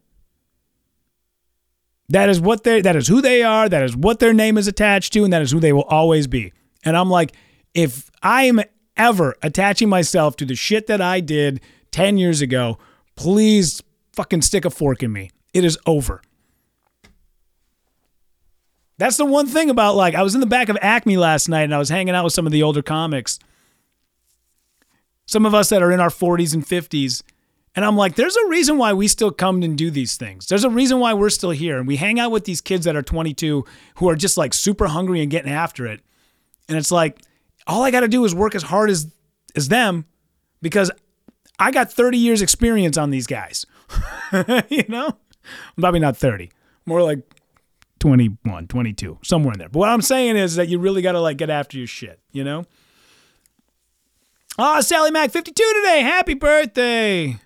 That 2.08 2.28
is 2.28 2.40
what 2.40 2.64
they 2.64 2.80
that 2.80 2.96
is 2.96 3.08
who 3.08 3.20
they 3.20 3.42
are, 3.42 3.68
that 3.68 3.82
is 3.82 3.96
what 3.96 4.18
their 4.18 4.34
name 4.34 4.58
is 4.58 4.66
attached 4.66 5.12
to 5.14 5.24
and 5.24 5.32
that 5.32 5.42
is 5.42 5.50
who 5.50 5.60
they 5.60 5.72
will 5.72 5.84
always 5.84 6.26
be. 6.26 6.52
And 6.84 6.96
I'm 6.96 7.10
like 7.10 7.34
if 7.72 8.10
I 8.22 8.44
am 8.44 8.60
ever 8.96 9.34
attaching 9.42 9.88
myself 9.88 10.36
to 10.36 10.44
the 10.44 10.54
shit 10.54 10.86
that 10.86 11.00
I 11.00 11.20
did 11.20 11.60
10 11.90 12.18
years 12.18 12.40
ago, 12.40 12.78
please 13.16 13.82
fucking 14.12 14.42
stick 14.42 14.64
a 14.64 14.70
fork 14.70 15.02
in 15.02 15.12
me. 15.12 15.30
It 15.52 15.64
is 15.64 15.78
over. 15.86 16.22
That's 18.96 19.16
the 19.16 19.24
one 19.24 19.46
thing 19.46 19.70
about 19.70 19.96
like 19.96 20.14
I 20.14 20.22
was 20.22 20.34
in 20.34 20.40
the 20.40 20.46
back 20.46 20.68
of 20.68 20.78
Acme 20.80 21.16
last 21.16 21.48
night 21.48 21.62
and 21.62 21.74
I 21.74 21.78
was 21.78 21.88
hanging 21.88 22.14
out 22.14 22.24
with 22.24 22.32
some 22.32 22.46
of 22.46 22.52
the 22.52 22.62
older 22.62 22.82
comics. 22.82 23.38
Some 25.26 25.46
of 25.46 25.54
us 25.54 25.70
that 25.70 25.82
are 25.82 25.90
in 25.90 26.00
our 26.00 26.10
40s 26.10 26.54
and 26.54 26.64
50s 26.64 27.22
And 27.76 27.84
I'm 27.84 27.96
like, 27.96 28.14
there's 28.14 28.37
a 28.37 28.46
reason 28.46 28.78
why 28.78 28.92
we 28.92 29.08
still 29.08 29.32
come 29.32 29.62
and 29.62 29.76
do 29.76 29.90
these 29.90 30.16
things. 30.16 30.46
There's 30.46 30.64
a 30.64 30.70
reason 30.70 31.00
why 31.00 31.12
we're 31.14 31.30
still 31.30 31.50
here. 31.50 31.78
And 31.78 31.88
we 31.88 31.96
hang 31.96 32.20
out 32.20 32.30
with 32.30 32.44
these 32.44 32.60
kids 32.60 32.84
that 32.84 32.94
are 32.94 33.02
22 33.02 33.64
who 33.96 34.08
are 34.08 34.14
just 34.14 34.37
like 34.37 34.54
super 34.54 34.87
hungry 34.87 35.20
and 35.20 35.30
getting 35.30 35.50
after 35.50 35.87
it. 35.87 36.00
And 36.68 36.78
it's 36.78 36.92
like, 36.92 37.20
all 37.66 37.82
I 37.82 37.90
got 37.90 38.00
to 38.00 38.08
do 38.08 38.24
is 38.24 38.34
work 38.34 38.54
as 38.54 38.62
hard 38.62 38.90
as, 38.90 39.12
as 39.56 39.68
them 39.68 40.04
because 40.62 40.90
I 41.58 41.72
got 41.72 41.92
30 41.92 42.16
years 42.16 42.42
experience 42.42 42.96
on 42.96 43.10
these 43.10 43.26
guys. 43.26 43.66
you 44.68 44.84
know? 44.88 45.16
Probably 45.78 46.00
not 46.00 46.16
30, 46.16 46.50
more 46.87 47.02
like 47.02 47.18
21, 47.98 48.68
22, 48.68 49.18
somewhere 49.22 49.52
in 49.52 49.58
there. 49.58 49.68
But 49.68 49.80
what 49.80 49.88
I'm 49.88 50.02
saying 50.02 50.37
is 50.37 50.56
that 50.56 50.68
you 50.68 50.78
really 50.78 51.02
got 51.02 51.12
to 51.12 51.20
like 51.20 51.38
get 51.38 51.50
after 51.50 51.76
your 51.76 51.87
shit, 51.87 52.20
you 52.32 52.44
know? 52.44 52.66
Ah, 54.58 54.80
Sally 54.80 55.10
Mac 55.10 55.32
52 55.32 55.52
today. 55.52 56.00
Happy 56.02 56.34
birthday. 56.34 57.37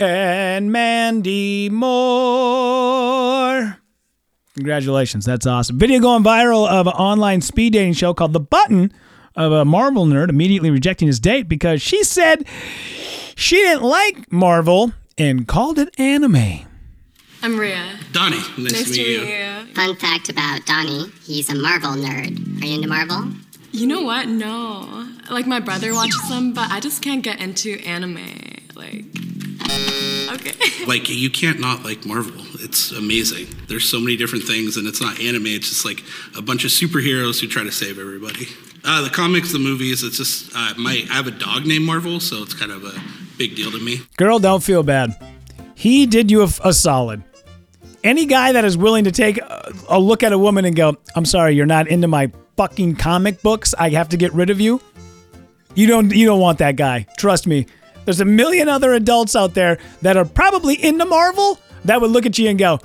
And 0.00 0.70
Mandy 0.70 1.68
Moore. 1.70 2.98
Congratulations. 4.54 5.24
That's 5.24 5.44
awesome. 5.46 5.76
Video 5.78 5.98
going 6.00 6.22
viral 6.22 6.68
of 6.68 6.86
an 6.86 6.92
online 6.92 7.40
speed 7.40 7.72
dating 7.72 7.94
show 7.94 8.14
called 8.14 8.32
The 8.32 8.38
Button 8.40 8.92
of 9.34 9.50
a 9.52 9.64
Marvel 9.64 10.06
nerd 10.06 10.28
immediately 10.30 10.70
rejecting 10.70 11.08
his 11.08 11.18
date 11.20 11.48
because 11.48 11.82
she 11.82 12.04
said 12.04 12.44
she 13.36 13.56
didn't 13.56 13.82
like 13.82 14.30
Marvel 14.32 14.92
and 15.16 15.48
called 15.48 15.78
it 15.80 15.98
anime. 15.98 16.60
I'm 17.42 17.58
Rhea. 17.58 17.96
Donnie, 18.12 18.36
nice, 18.56 18.72
Nice 18.72 18.88
to 18.90 18.94
to 18.94 19.00
meet 19.00 19.06
you. 19.08 19.20
you. 19.26 19.66
Fun 19.74 19.96
fact 19.96 20.28
about 20.28 20.64
Donnie, 20.66 21.06
he's 21.24 21.50
a 21.50 21.54
Marvel 21.56 21.90
nerd. 21.90 22.62
Are 22.62 22.66
you 22.66 22.74
into 22.76 22.88
Marvel? 22.88 23.30
You 23.72 23.86
know 23.88 24.02
what? 24.02 24.26
No. 24.28 25.06
Like 25.30 25.46
my 25.46 25.58
brother 25.60 25.92
watches 25.94 26.28
them, 26.28 26.52
but 26.52 26.70
I 26.70 26.78
just 26.80 27.00
can't 27.02 27.22
get 27.22 27.40
into 27.40 27.78
anime. 27.86 28.18
Like, 28.74 29.04
okay. 29.68 30.52
Like 30.86 31.10
you 31.10 31.28
can't 31.28 31.60
not 31.60 31.84
like 31.84 32.06
Marvel. 32.06 32.40
It's 32.60 32.92
amazing. 32.92 33.46
There's 33.68 33.86
so 33.86 34.00
many 34.00 34.16
different 34.16 34.44
things, 34.44 34.78
and 34.78 34.86
it's 34.88 35.02
not 35.02 35.20
anime. 35.20 35.46
It's 35.48 35.68
just 35.68 35.84
like 35.84 36.02
a 36.34 36.40
bunch 36.40 36.64
of 36.64 36.70
superheroes 36.70 37.40
who 37.40 37.46
try 37.46 37.62
to 37.62 37.70
save 37.72 37.98
everybody. 37.98 38.46
Uh, 38.84 39.02
the 39.02 39.10
comics, 39.10 39.52
the 39.52 39.58
movies. 39.58 40.02
It's 40.02 40.16
just 40.16 40.50
uh, 40.56 40.72
my. 40.78 41.04
I 41.10 41.14
have 41.14 41.26
a 41.26 41.30
dog 41.30 41.66
named 41.66 41.84
Marvel, 41.84 42.20
so 42.20 42.42
it's 42.42 42.54
kind 42.54 42.72
of 42.72 42.84
a 42.84 42.98
big 43.36 43.54
deal 43.54 43.70
to 43.70 43.78
me. 43.78 44.00
Girl, 44.16 44.38
don't 44.38 44.62
feel 44.62 44.82
bad. 44.82 45.14
He 45.74 46.06
did 46.06 46.30
you 46.30 46.42
a, 46.42 46.48
a 46.64 46.72
solid. 46.72 47.22
Any 48.02 48.24
guy 48.24 48.52
that 48.52 48.64
is 48.64 48.78
willing 48.78 49.04
to 49.04 49.12
take 49.12 49.36
a, 49.38 49.72
a 49.90 50.00
look 50.00 50.22
at 50.22 50.32
a 50.32 50.38
woman 50.38 50.64
and 50.64 50.74
go, 50.74 50.96
I'm 51.14 51.26
sorry, 51.26 51.54
you're 51.54 51.66
not 51.66 51.88
into 51.88 52.08
my 52.08 52.32
fucking 52.56 52.96
comic 52.96 53.42
books. 53.42 53.74
I 53.78 53.90
have 53.90 54.08
to 54.10 54.16
get 54.16 54.32
rid 54.32 54.48
of 54.48 54.60
you. 54.60 54.80
You 55.74 55.86
don't 55.86 56.10
you 56.12 56.26
don't 56.26 56.40
want 56.40 56.58
that 56.58 56.76
guy. 56.76 57.06
Trust 57.18 57.46
me. 57.46 57.66
There's 58.08 58.20
a 58.20 58.24
million 58.24 58.70
other 58.70 58.94
adults 58.94 59.36
out 59.36 59.52
there 59.52 59.76
that 60.00 60.16
are 60.16 60.24
probably 60.24 60.82
into 60.82 61.04
Marvel 61.04 61.60
that 61.84 62.00
would 62.00 62.10
look 62.10 62.24
at 62.24 62.38
you 62.38 62.48
and 62.48 62.58
go, 62.58 62.80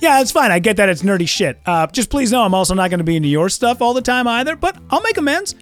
Yeah, 0.00 0.20
it's 0.20 0.32
fine. 0.32 0.50
I 0.50 0.58
get 0.58 0.78
that 0.78 0.88
it's 0.88 1.02
nerdy 1.02 1.28
shit. 1.28 1.60
Uh, 1.64 1.86
just 1.86 2.10
please 2.10 2.32
know 2.32 2.42
I'm 2.42 2.54
also 2.54 2.74
not 2.74 2.90
going 2.90 2.98
to 2.98 3.04
be 3.04 3.14
into 3.14 3.28
your 3.28 3.48
stuff 3.48 3.80
all 3.80 3.94
the 3.94 4.02
time 4.02 4.26
either, 4.26 4.56
but 4.56 4.76
I'll 4.90 5.00
make 5.00 5.16
amends. 5.16 5.54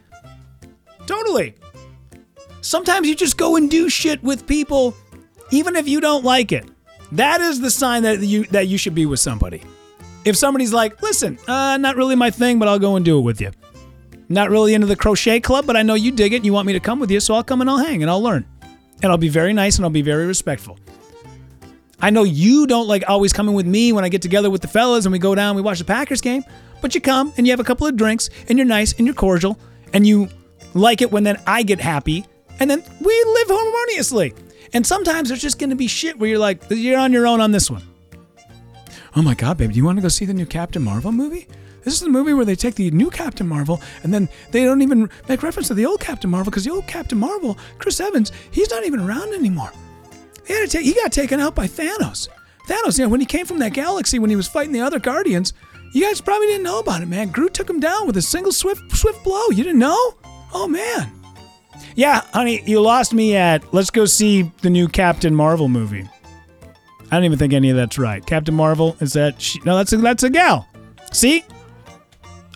Totally. 1.04 1.54
Sometimes 2.62 3.06
you 3.06 3.14
just 3.14 3.36
go 3.36 3.56
and 3.56 3.70
do 3.70 3.90
shit 3.90 4.22
with 4.22 4.46
people 4.46 4.94
even 5.50 5.76
if 5.76 5.86
you 5.86 6.00
don't 6.00 6.24
like 6.24 6.50
it. 6.50 6.64
That 7.10 7.42
is 7.42 7.60
the 7.60 7.70
sign 7.70 8.04
that 8.04 8.20
you 8.20 8.44
that 8.44 8.68
you 8.68 8.78
should 8.78 8.94
be 8.94 9.04
with 9.04 9.20
somebody. 9.20 9.62
If 10.24 10.36
somebody's 10.36 10.72
like, 10.72 11.02
"Listen, 11.02 11.38
uh, 11.46 11.76
not 11.76 11.96
really 11.96 12.16
my 12.16 12.30
thing, 12.30 12.58
but 12.58 12.66
I'll 12.66 12.78
go 12.78 12.96
and 12.96 13.04
do 13.04 13.18
it 13.18 13.22
with 13.22 13.42
you." 13.42 13.50
Not 14.30 14.48
really 14.48 14.72
into 14.72 14.86
the 14.86 14.96
crochet 14.96 15.40
club, 15.40 15.66
but 15.66 15.76
I 15.76 15.82
know 15.82 15.92
you 15.92 16.12
dig 16.12 16.32
it 16.32 16.36
and 16.36 16.46
you 16.46 16.54
want 16.54 16.66
me 16.66 16.72
to 16.72 16.80
come 16.80 16.98
with 16.98 17.10
you, 17.10 17.20
so 17.20 17.34
I'll 17.34 17.44
come 17.44 17.60
and 17.60 17.68
I'll 17.68 17.84
hang 17.84 18.00
and 18.02 18.10
I'll 18.10 18.22
learn. 18.22 18.46
And 19.02 19.10
I'll 19.10 19.18
be 19.18 19.28
very 19.28 19.52
nice 19.52 19.76
and 19.76 19.84
I'll 19.84 19.90
be 19.90 20.02
very 20.02 20.26
respectful. 20.26 20.78
I 22.00 22.10
know 22.10 22.24
you 22.24 22.66
don't 22.66 22.88
like 22.88 23.04
always 23.08 23.32
coming 23.32 23.54
with 23.54 23.66
me 23.66 23.92
when 23.92 24.04
I 24.04 24.08
get 24.08 24.22
together 24.22 24.50
with 24.50 24.60
the 24.62 24.68
fellas 24.68 25.04
and 25.04 25.12
we 25.12 25.18
go 25.18 25.34
down, 25.34 25.54
we 25.54 25.62
watch 25.62 25.78
the 25.78 25.84
Packers 25.84 26.20
game, 26.20 26.44
but 26.80 26.94
you 26.94 27.00
come 27.00 27.32
and 27.36 27.46
you 27.46 27.52
have 27.52 27.60
a 27.60 27.64
couple 27.64 27.86
of 27.86 27.96
drinks 27.96 28.28
and 28.48 28.58
you're 28.58 28.66
nice 28.66 28.92
and 28.98 29.06
you're 29.06 29.14
cordial 29.14 29.58
and 29.92 30.06
you 30.06 30.28
like 30.74 31.00
it 31.00 31.12
when 31.12 31.22
then 31.22 31.40
I 31.46 31.62
get 31.62 31.80
happy 31.80 32.24
and 32.58 32.70
then 32.70 32.82
we 33.00 33.24
live 33.24 33.46
harmoniously. 33.48 34.34
And 34.72 34.86
sometimes 34.86 35.28
there's 35.28 35.42
just 35.42 35.58
going 35.58 35.70
to 35.70 35.76
be 35.76 35.86
shit 35.86 36.18
where 36.18 36.28
you're 36.28 36.38
like, 36.38 36.62
you're 36.70 36.98
on 36.98 37.12
your 37.12 37.26
own 37.26 37.40
on 37.40 37.52
this 37.52 37.70
one. 37.70 37.82
Oh 39.14 39.22
my 39.22 39.34
God, 39.34 39.58
babe, 39.58 39.70
do 39.70 39.76
you 39.76 39.84
want 39.84 39.98
to 39.98 40.02
go 40.02 40.08
see 40.08 40.24
the 40.24 40.34
new 40.34 40.46
Captain 40.46 40.82
Marvel 40.82 41.12
movie? 41.12 41.46
This 41.84 41.94
is 41.94 42.00
the 42.00 42.08
movie 42.08 42.32
where 42.32 42.44
they 42.44 42.54
take 42.54 42.74
the 42.74 42.90
new 42.90 43.10
Captain 43.10 43.46
Marvel 43.46 43.80
and 44.02 44.12
then 44.12 44.28
they 44.50 44.64
don't 44.64 44.82
even 44.82 45.10
make 45.28 45.42
reference 45.42 45.68
to 45.68 45.74
the 45.74 45.86
old 45.86 46.00
Captain 46.00 46.30
Marvel 46.30 46.50
because 46.50 46.64
the 46.64 46.70
old 46.70 46.86
Captain 46.86 47.18
Marvel, 47.18 47.58
Chris 47.78 48.00
Evans, 48.00 48.32
he's 48.50 48.70
not 48.70 48.84
even 48.84 49.00
around 49.00 49.32
anymore. 49.34 49.72
They 50.46 50.54
had 50.54 50.70
to 50.70 50.78
take, 50.78 50.86
he 50.86 50.94
got 50.94 51.12
taken 51.12 51.40
out 51.40 51.54
by 51.54 51.66
Thanos. 51.66 52.28
Thanos, 52.68 52.98
you 52.98 53.04
know, 53.04 53.08
when 53.08 53.20
he 53.20 53.26
came 53.26 53.46
from 53.46 53.58
that 53.58 53.72
galaxy 53.72 54.18
when 54.18 54.30
he 54.30 54.36
was 54.36 54.48
fighting 54.48 54.72
the 54.72 54.80
other 54.80 54.98
Guardians, 54.98 55.52
you 55.92 56.02
guys 56.02 56.20
probably 56.20 56.46
didn't 56.46 56.62
know 56.62 56.78
about 56.78 57.02
it, 57.02 57.06
man. 57.06 57.28
Groot 57.30 57.52
took 57.52 57.68
him 57.68 57.80
down 57.80 58.06
with 58.06 58.16
a 58.16 58.22
single 58.22 58.52
swift 58.52 58.96
swift 58.96 59.22
blow. 59.24 59.48
You 59.50 59.62
didn't 59.64 59.78
know? 59.78 60.14
Oh 60.54 60.66
man. 60.68 61.12
Yeah, 61.96 62.22
honey, 62.32 62.62
you 62.64 62.80
lost 62.80 63.12
me 63.12 63.36
at 63.36 63.74
let's 63.74 63.90
go 63.90 64.06
see 64.06 64.50
the 64.62 64.70
new 64.70 64.88
Captain 64.88 65.34
Marvel 65.34 65.68
movie. 65.68 66.08
I 67.10 67.16
don't 67.16 67.24
even 67.24 67.38
think 67.38 67.52
any 67.52 67.68
of 67.68 67.76
that's 67.76 67.98
right. 67.98 68.24
Captain 68.24 68.54
Marvel 68.54 68.96
is 69.00 69.12
that 69.12 69.40
she, 69.40 69.60
no? 69.66 69.76
That's 69.76 69.92
a, 69.92 69.98
that's 69.98 70.22
a 70.22 70.30
gal. 70.30 70.66
See, 71.12 71.44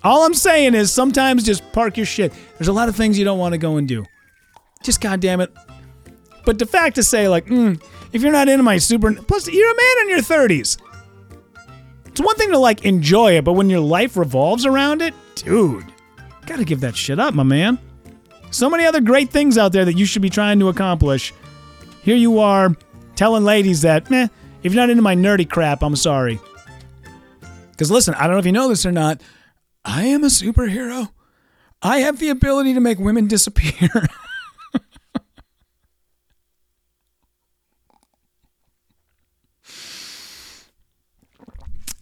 all 0.06 0.24
I'm 0.24 0.34
saying 0.34 0.74
is 0.74 0.92
sometimes 0.92 1.42
just 1.42 1.70
park 1.72 1.96
your 1.96 2.06
shit. 2.06 2.32
There's 2.58 2.68
a 2.68 2.72
lot 2.72 2.88
of 2.88 2.94
things 2.94 3.18
you 3.18 3.24
don't 3.24 3.38
want 3.38 3.52
to 3.52 3.58
go 3.58 3.76
and 3.76 3.88
do. 3.88 4.04
Just 4.82 5.00
goddamn 5.00 5.40
it. 5.40 5.52
But 6.44 6.58
the 6.58 6.66
fact 6.66 6.94
to 6.94 7.02
say 7.02 7.28
like, 7.28 7.46
mm, 7.46 7.82
if 8.12 8.22
you're 8.22 8.32
not 8.32 8.48
into 8.48 8.62
my 8.62 8.78
super, 8.78 9.12
plus 9.14 9.48
you're 9.48 9.70
a 9.70 9.76
man 9.76 10.02
in 10.02 10.10
your 10.10 10.20
30s. 10.20 10.78
It's 12.06 12.20
one 12.20 12.36
thing 12.36 12.50
to 12.50 12.58
like 12.58 12.84
enjoy 12.84 13.36
it, 13.36 13.44
but 13.44 13.54
when 13.54 13.68
your 13.68 13.80
life 13.80 14.16
revolves 14.16 14.64
around 14.64 15.02
it, 15.02 15.12
dude, 15.34 15.84
gotta 16.46 16.64
give 16.64 16.80
that 16.80 16.96
shit 16.96 17.18
up, 17.18 17.34
my 17.34 17.42
man. 17.42 17.78
So 18.52 18.70
many 18.70 18.86
other 18.86 19.00
great 19.00 19.30
things 19.30 19.58
out 19.58 19.72
there 19.72 19.84
that 19.84 19.98
you 19.98 20.06
should 20.06 20.22
be 20.22 20.30
trying 20.30 20.60
to 20.60 20.68
accomplish. 20.68 21.34
Here 22.02 22.16
you 22.16 22.38
are 22.38 22.74
telling 23.16 23.44
ladies 23.44 23.82
that, 23.82 24.08
meh, 24.08 24.28
if 24.62 24.72
you're 24.72 24.82
not 24.82 24.90
into 24.90 25.02
my 25.02 25.16
nerdy 25.16 25.50
crap, 25.50 25.82
I'm 25.82 25.96
sorry. 25.96 26.40
Because 27.72 27.90
listen, 27.90 28.14
I 28.14 28.22
don't 28.22 28.32
know 28.32 28.38
if 28.38 28.46
you 28.46 28.52
know 28.52 28.68
this 28.68 28.86
or 28.86 28.92
not, 28.92 29.20
I 29.86 30.02
am 30.06 30.24
a 30.24 30.26
superhero. 30.26 31.10
I 31.80 31.98
have 31.98 32.18
the 32.18 32.28
ability 32.28 32.74
to 32.74 32.80
make 32.80 32.98
women 32.98 33.28
disappear. 33.28 34.08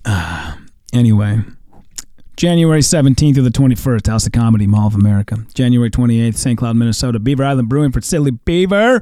uh, 0.07 0.57
anyway. 0.95 1.41
January 2.37 2.81
17th 2.81 3.35
through 3.35 3.45
the 3.45 3.51
21st, 3.51 4.09
House 4.09 4.27
of 4.27 4.33
Comedy, 4.33 4.67
Mall 4.67 4.89
of 4.89 4.95
America. 4.95 5.37
January 5.55 5.91
28th, 5.91 6.37
St. 6.37 6.59
Cloud, 6.59 6.77
Minnesota, 6.77 7.19
Beaver 7.19 7.45
Island 7.45 7.69
Brewing 7.69 7.93
for 7.93 8.01
Silly 8.01 8.33
Beaver. 8.33 9.01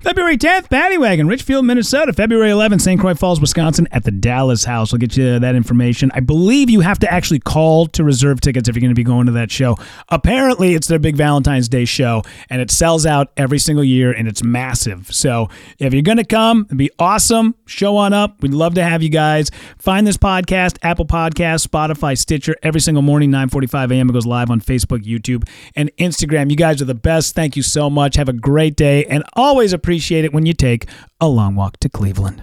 February 0.00 0.38
10th, 0.38 0.70
Paddy 0.70 0.96
Wagon, 0.96 1.26
Richfield, 1.26 1.64
Minnesota. 1.64 2.12
February 2.12 2.50
11th, 2.50 2.80
St. 2.82 3.00
Croix 3.00 3.14
Falls, 3.14 3.40
Wisconsin, 3.40 3.88
at 3.90 4.04
the 4.04 4.12
Dalles 4.12 4.64
House. 4.64 4.92
I'll 4.92 4.98
get 4.98 5.16
you 5.16 5.38
that 5.38 5.54
information. 5.56 6.10
I 6.14 6.20
believe 6.20 6.70
you 6.70 6.80
have 6.80 7.00
to 7.00 7.12
actually 7.12 7.40
call 7.40 7.86
to 7.88 8.04
reserve 8.04 8.40
tickets 8.40 8.68
if 8.68 8.76
you're 8.76 8.80
going 8.80 8.90
to 8.90 8.94
be 8.94 9.04
going 9.04 9.26
to 9.26 9.32
that 9.32 9.50
show. 9.50 9.76
Apparently, 10.08 10.74
it's 10.74 10.86
their 10.86 11.00
big 11.00 11.16
Valentine's 11.16 11.68
Day 11.68 11.84
show, 11.84 12.22
and 12.48 12.60
it 12.60 12.70
sells 12.70 13.06
out 13.06 13.32
every 13.36 13.58
single 13.58 13.84
year, 13.84 14.12
and 14.12 14.28
it's 14.28 14.42
massive. 14.42 15.12
So 15.12 15.48
if 15.78 15.92
you're 15.92 16.02
going 16.02 16.18
to 16.18 16.24
come, 16.24 16.62
it'd 16.66 16.78
be 16.78 16.90
awesome. 16.98 17.56
Show 17.66 17.96
on 17.96 18.12
up. 18.12 18.40
We'd 18.40 18.54
love 18.54 18.74
to 18.74 18.84
have 18.84 19.02
you 19.02 19.10
guys. 19.10 19.50
Find 19.78 20.06
this 20.06 20.16
podcast, 20.16 20.78
Apple 20.82 21.06
Podcast, 21.06 21.66
Spotify, 21.66 22.16
Every 22.62 22.80
single 22.80 23.02
morning, 23.02 23.30
9.45 23.30 23.92
a.m. 23.92 24.10
It 24.10 24.12
goes 24.12 24.26
live 24.26 24.50
on 24.50 24.60
Facebook, 24.60 25.04
YouTube, 25.04 25.48
and 25.76 25.90
Instagram. 25.96 26.50
You 26.50 26.56
guys 26.56 26.82
are 26.82 26.86
the 26.86 26.94
best. 26.94 27.34
Thank 27.34 27.56
you 27.56 27.62
so 27.62 27.88
much. 27.88 28.16
Have 28.16 28.28
a 28.28 28.32
great 28.32 28.76
day, 28.76 29.04
and 29.06 29.24
always 29.34 29.72
appreciate 29.72 30.24
it 30.24 30.32
when 30.32 30.46
you 30.46 30.52
take 30.52 30.86
a 31.20 31.28
long 31.28 31.54
walk 31.54 31.78
to 31.80 31.88
Cleveland. 31.88 32.42